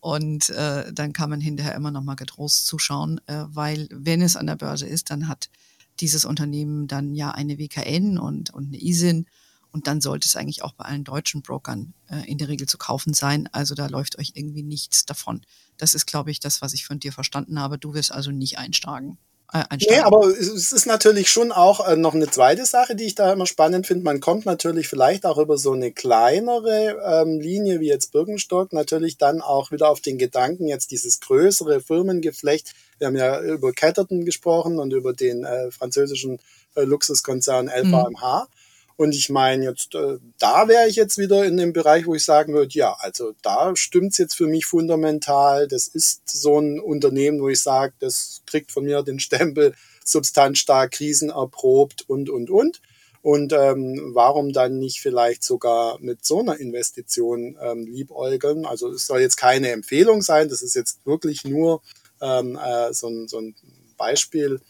Und 0.00 0.50
äh, 0.50 0.92
dann 0.92 1.12
kann 1.12 1.30
man 1.30 1.40
hinterher 1.40 1.74
immer 1.74 1.90
noch 1.90 2.02
mal 2.02 2.14
getrost 2.14 2.66
zuschauen, 2.66 3.20
äh, 3.26 3.44
weil 3.48 3.88
wenn 3.90 4.22
es 4.22 4.36
an 4.36 4.46
der 4.46 4.56
Börse 4.56 4.86
ist, 4.86 5.10
dann 5.10 5.28
hat 5.28 5.50
dieses 5.98 6.24
Unternehmen 6.24 6.86
dann 6.86 7.14
ja 7.14 7.32
eine 7.32 7.58
WKN 7.58 8.18
und, 8.18 8.54
und 8.54 8.68
eine 8.68 8.82
ISIN 8.82 9.26
und 9.72 9.86
dann 9.86 10.00
sollte 10.00 10.26
es 10.26 10.36
eigentlich 10.36 10.62
auch 10.62 10.72
bei 10.72 10.84
allen 10.84 11.04
deutschen 11.04 11.42
Brokern 11.42 11.94
äh, 12.08 12.28
in 12.30 12.38
der 12.38 12.48
Regel 12.48 12.68
zu 12.68 12.78
kaufen 12.78 13.14
sein. 13.14 13.48
Also 13.52 13.74
da 13.74 13.86
läuft 13.86 14.18
euch 14.18 14.32
irgendwie 14.34 14.62
nichts 14.62 15.04
davon. 15.04 15.42
Das 15.76 15.94
ist, 15.94 16.06
glaube 16.06 16.30
ich, 16.30 16.40
das, 16.40 16.60
was 16.60 16.72
ich 16.72 16.84
von 16.84 16.98
dir 16.98 17.12
verstanden 17.12 17.58
habe. 17.60 17.78
Du 17.78 17.94
wirst 17.94 18.12
also 18.12 18.30
nicht 18.30 18.58
einsteigen. 18.58 19.18
äh, 19.52 19.62
einsteigen. 19.68 19.96
Nee, 19.96 20.00
aber 20.00 20.26
es 20.26 20.72
ist 20.72 20.86
natürlich 20.86 21.28
schon 21.30 21.52
auch 21.52 21.86
äh, 21.86 21.96
noch 21.96 22.14
eine 22.14 22.28
zweite 22.30 22.66
Sache, 22.66 22.96
die 22.96 23.04
ich 23.04 23.14
da 23.14 23.32
immer 23.32 23.46
spannend 23.46 23.86
finde. 23.86 24.04
Man 24.04 24.20
kommt 24.20 24.44
natürlich 24.44 24.88
vielleicht 24.88 25.24
auch 25.24 25.38
über 25.38 25.56
so 25.56 25.72
eine 25.72 25.92
kleinere 25.92 26.96
ähm, 27.04 27.40
Linie 27.40 27.80
wie 27.80 27.88
jetzt 27.88 28.12
Birkenstock 28.12 28.72
natürlich 28.72 29.18
dann 29.18 29.40
auch 29.40 29.70
wieder 29.70 29.88
auf 29.88 30.00
den 30.00 30.18
Gedanken, 30.18 30.66
jetzt 30.66 30.90
dieses 30.90 31.20
größere 31.20 31.80
Firmengeflecht. 31.80 32.74
Wir 32.98 33.06
haben 33.06 33.16
ja 33.16 33.40
über 33.40 33.72
Catterton 33.72 34.24
gesprochen 34.24 34.78
und 34.78 34.92
über 34.92 35.12
den 35.14 35.44
äh, 35.44 35.70
französischen 35.70 36.38
äh, 36.74 36.82
Luxuskonzern 36.82 37.68
LVMH. 37.68 38.48
Mhm. 38.48 38.59
Und 38.96 39.14
ich 39.14 39.30
meine, 39.30 39.64
jetzt 39.64 39.94
äh, 39.94 40.18
da 40.38 40.68
wäre 40.68 40.88
ich 40.88 40.96
jetzt 40.96 41.16
wieder 41.16 41.44
in 41.44 41.56
dem 41.56 41.72
Bereich, 41.72 42.06
wo 42.06 42.14
ich 42.14 42.24
sagen 42.24 42.52
würde, 42.52 42.74
ja, 42.74 42.96
also 42.98 43.32
da 43.42 43.74
stimmt's 43.74 44.18
jetzt 44.18 44.34
für 44.34 44.46
mich 44.46 44.66
fundamental. 44.66 45.68
Das 45.68 45.86
ist 45.88 46.22
so 46.28 46.58
ein 46.58 46.80
Unternehmen, 46.80 47.40
wo 47.40 47.48
ich 47.48 47.62
sage, 47.62 47.94
das 47.98 48.42
kriegt 48.46 48.72
von 48.72 48.84
mir 48.84 49.02
den 49.02 49.20
Stempel 49.20 49.74
substanzstark, 50.04 50.92
krisenerprobt 50.92 52.08
und, 52.08 52.28
und, 52.28 52.50
und. 52.50 52.80
Und 53.22 53.52
ähm, 53.52 54.12
warum 54.14 54.52
dann 54.52 54.78
nicht 54.78 55.00
vielleicht 55.00 55.44
sogar 55.44 55.98
mit 56.00 56.24
so 56.24 56.40
einer 56.40 56.58
Investition 56.58 57.58
ähm, 57.60 57.86
liebäugeln? 57.86 58.64
Also 58.64 58.90
es 58.90 59.06
soll 59.06 59.20
jetzt 59.20 59.36
keine 59.36 59.70
Empfehlung 59.70 60.22
sein, 60.22 60.48
das 60.48 60.62
ist 60.62 60.74
jetzt 60.74 61.04
wirklich 61.04 61.44
nur 61.44 61.82
ähm, 62.22 62.58
äh, 62.62 62.92
so, 62.94 63.08
ein, 63.08 63.28
so 63.28 63.38
ein 63.38 63.54
Beispiel, 63.98 64.60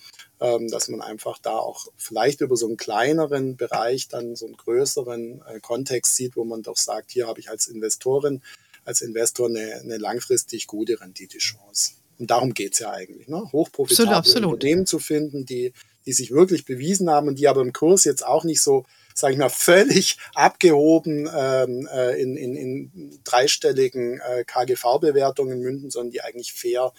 dass 0.40 0.88
man 0.88 1.02
einfach 1.02 1.38
da 1.38 1.56
auch 1.56 1.88
vielleicht 1.96 2.40
über 2.40 2.56
so 2.56 2.66
einen 2.66 2.78
kleineren 2.78 3.56
Bereich 3.56 4.08
dann 4.08 4.36
so 4.36 4.46
einen 4.46 4.56
größeren 4.56 5.42
äh, 5.46 5.60
Kontext 5.60 6.16
sieht, 6.16 6.34
wo 6.34 6.44
man 6.44 6.62
doch 6.62 6.78
sagt, 6.78 7.10
hier 7.10 7.26
habe 7.26 7.40
ich 7.40 7.50
als 7.50 7.66
Investorin, 7.66 8.40
als 8.86 9.02
Investor 9.02 9.48
eine, 9.48 9.80
eine 9.82 9.98
langfristig 9.98 10.66
gute 10.66 10.98
Renditechance. 11.00 11.92
Und 12.18 12.30
darum 12.30 12.54
geht's 12.54 12.78
ja 12.78 12.90
eigentlich, 12.90 13.28
ne? 13.28 13.50
hochprofitable 13.52 14.14
absolut, 14.14 14.36
absolut. 14.36 14.52
Unternehmen 14.54 14.86
zu 14.86 14.98
finden, 14.98 15.44
die, 15.46 15.72
die 16.06 16.12
sich 16.12 16.30
wirklich 16.30 16.64
bewiesen 16.64 17.10
haben 17.10 17.28
und 17.28 17.38
die 17.38 17.48
aber 17.48 17.60
im 17.60 17.72
Kurs 17.72 18.04
jetzt 18.04 18.26
auch 18.26 18.44
nicht 18.44 18.62
so, 18.62 18.84
sage 19.14 19.34
ich 19.34 19.38
mal, 19.38 19.48
völlig 19.48 20.18
abgehoben 20.34 21.28
ähm, 21.34 21.88
äh, 21.92 22.20
in, 22.20 22.36
in, 22.36 22.56
in 22.56 23.20
dreistelligen 23.24 24.20
äh, 24.20 24.44
KGV-Bewertungen 24.44 25.60
münden, 25.60 25.90
sondern 25.90 26.12
die 26.12 26.20
eigentlich 26.20 26.52
fair 26.52 26.92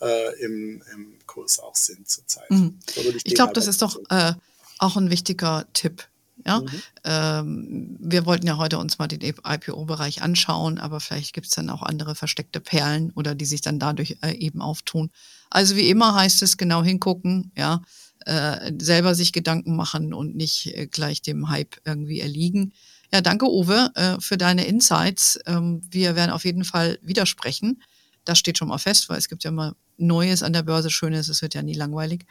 äh, 0.00 0.44
im, 0.44 0.82
im 0.92 1.14
Kurs 1.26 1.58
auch 1.58 1.76
sind 1.76 2.08
zurzeit. 2.08 2.50
Mhm. 2.50 2.78
ich, 2.96 3.26
ich 3.26 3.34
glaube, 3.34 3.52
das 3.52 3.66
ist 3.66 3.82
doch 3.82 3.98
äh, 4.08 4.34
auch 4.78 4.96
ein 4.96 5.10
wichtiger 5.10 5.66
Tipp. 5.72 6.06
Ja, 6.46 6.60
mhm. 6.60 6.68
ähm, 7.04 7.96
wir 8.00 8.24
wollten 8.24 8.46
ja 8.46 8.56
heute 8.56 8.78
uns 8.78 8.98
mal 8.98 9.08
den 9.08 9.20
IPO-Bereich 9.20 10.22
anschauen, 10.22 10.78
aber 10.78 11.00
vielleicht 11.00 11.34
gibt 11.34 11.48
es 11.48 11.52
dann 11.52 11.68
auch 11.68 11.82
andere 11.82 12.14
versteckte 12.14 12.60
Perlen 12.60 13.10
oder 13.10 13.34
die 13.34 13.44
sich 13.44 13.60
dann 13.60 13.78
dadurch 13.78 14.16
äh, 14.22 14.32
eben 14.32 14.62
auftun. 14.62 15.10
Also 15.50 15.76
wie 15.76 15.90
immer 15.90 16.14
heißt 16.14 16.42
es 16.42 16.56
genau 16.56 16.82
hingucken, 16.82 17.52
ja, 17.56 17.82
äh, 18.26 18.72
selber 18.80 19.14
sich 19.14 19.32
Gedanken 19.32 19.76
machen 19.76 20.14
und 20.14 20.34
nicht 20.34 20.74
äh, 20.76 20.86
gleich 20.86 21.20
dem 21.22 21.48
Hype 21.50 21.76
irgendwie 21.84 22.20
erliegen. 22.20 22.72
Ja, 23.12 23.20
danke 23.20 23.50
Uwe 23.50 23.90
äh, 23.94 24.20
für 24.20 24.38
deine 24.38 24.66
Insights. 24.66 25.38
Ähm, 25.46 25.82
wir 25.90 26.16
werden 26.16 26.30
auf 26.30 26.44
jeden 26.44 26.64
Fall 26.64 26.98
widersprechen. 27.02 27.82
Das 28.30 28.38
steht 28.38 28.58
schon 28.58 28.68
mal 28.68 28.78
fest, 28.78 29.08
weil 29.08 29.18
es 29.18 29.28
gibt 29.28 29.42
ja 29.42 29.50
immer 29.50 29.74
Neues 29.96 30.44
an 30.44 30.52
der 30.52 30.62
Börse, 30.62 30.88
Schönes, 30.88 31.28
es 31.28 31.42
wird 31.42 31.54
ja 31.54 31.62
nie 31.62 31.74
langweilig. 31.74 32.26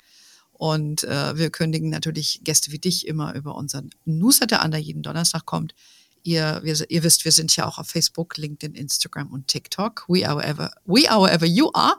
Und 0.53 1.03
äh, 1.03 1.37
wir 1.37 1.49
kündigen 1.49 1.89
natürlich 1.89 2.39
Gäste 2.45 2.71
wie 2.71 2.79
dich 2.79 3.05
immer 3.05 3.35
über 3.35 3.55
unseren 3.55 3.89
Newsletter 4.05 4.61
an, 4.61 4.71
der 4.71 4.79
jeden 4.79 5.03
Donnerstag 5.03 5.45
kommt. 5.45 5.75
Ihr, 6.23 6.61
wir, 6.63 6.89
ihr 6.89 7.03
wisst, 7.03 7.25
wir 7.25 7.33
sind 7.33 7.53
ja 7.57 7.67
auch 7.67 7.79
auf 7.79 7.89
Facebook, 7.89 8.37
LinkedIn, 8.37 8.75
Instagram 8.75 9.29
und 9.29 9.47
TikTok. 9.47 10.05
We 10.07 10.25
are 10.25 10.37
wherever, 10.37 10.71
we 10.85 11.01
wherever 11.01 11.45
you 11.45 11.69
are. 11.73 11.97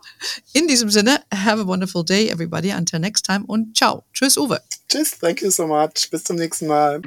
In 0.54 0.66
diesem 0.66 0.88
Sinne, 0.88 1.20
have 1.30 1.60
a 1.60 1.66
wonderful 1.66 2.02
day, 2.02 2.30
everybody. 2.30 2.72
Until 2.72 3.00
next 3.00 3.26
time 3.26 3.44
und 3.46 3.76
ciao. 3.76 4.04
Tschüss, 4.14 4.38
Uwe. 4.38 4.62
Tschüss, 4.88 5.10
thank 5.18 5.42
you 5.42 5.50
so 5.50 5.66
much. 5.66 6.08
Bis 6.10 6.24
zum 6.24 6.36
nächsten 6.36 6.68
Mal. 6.68 7.02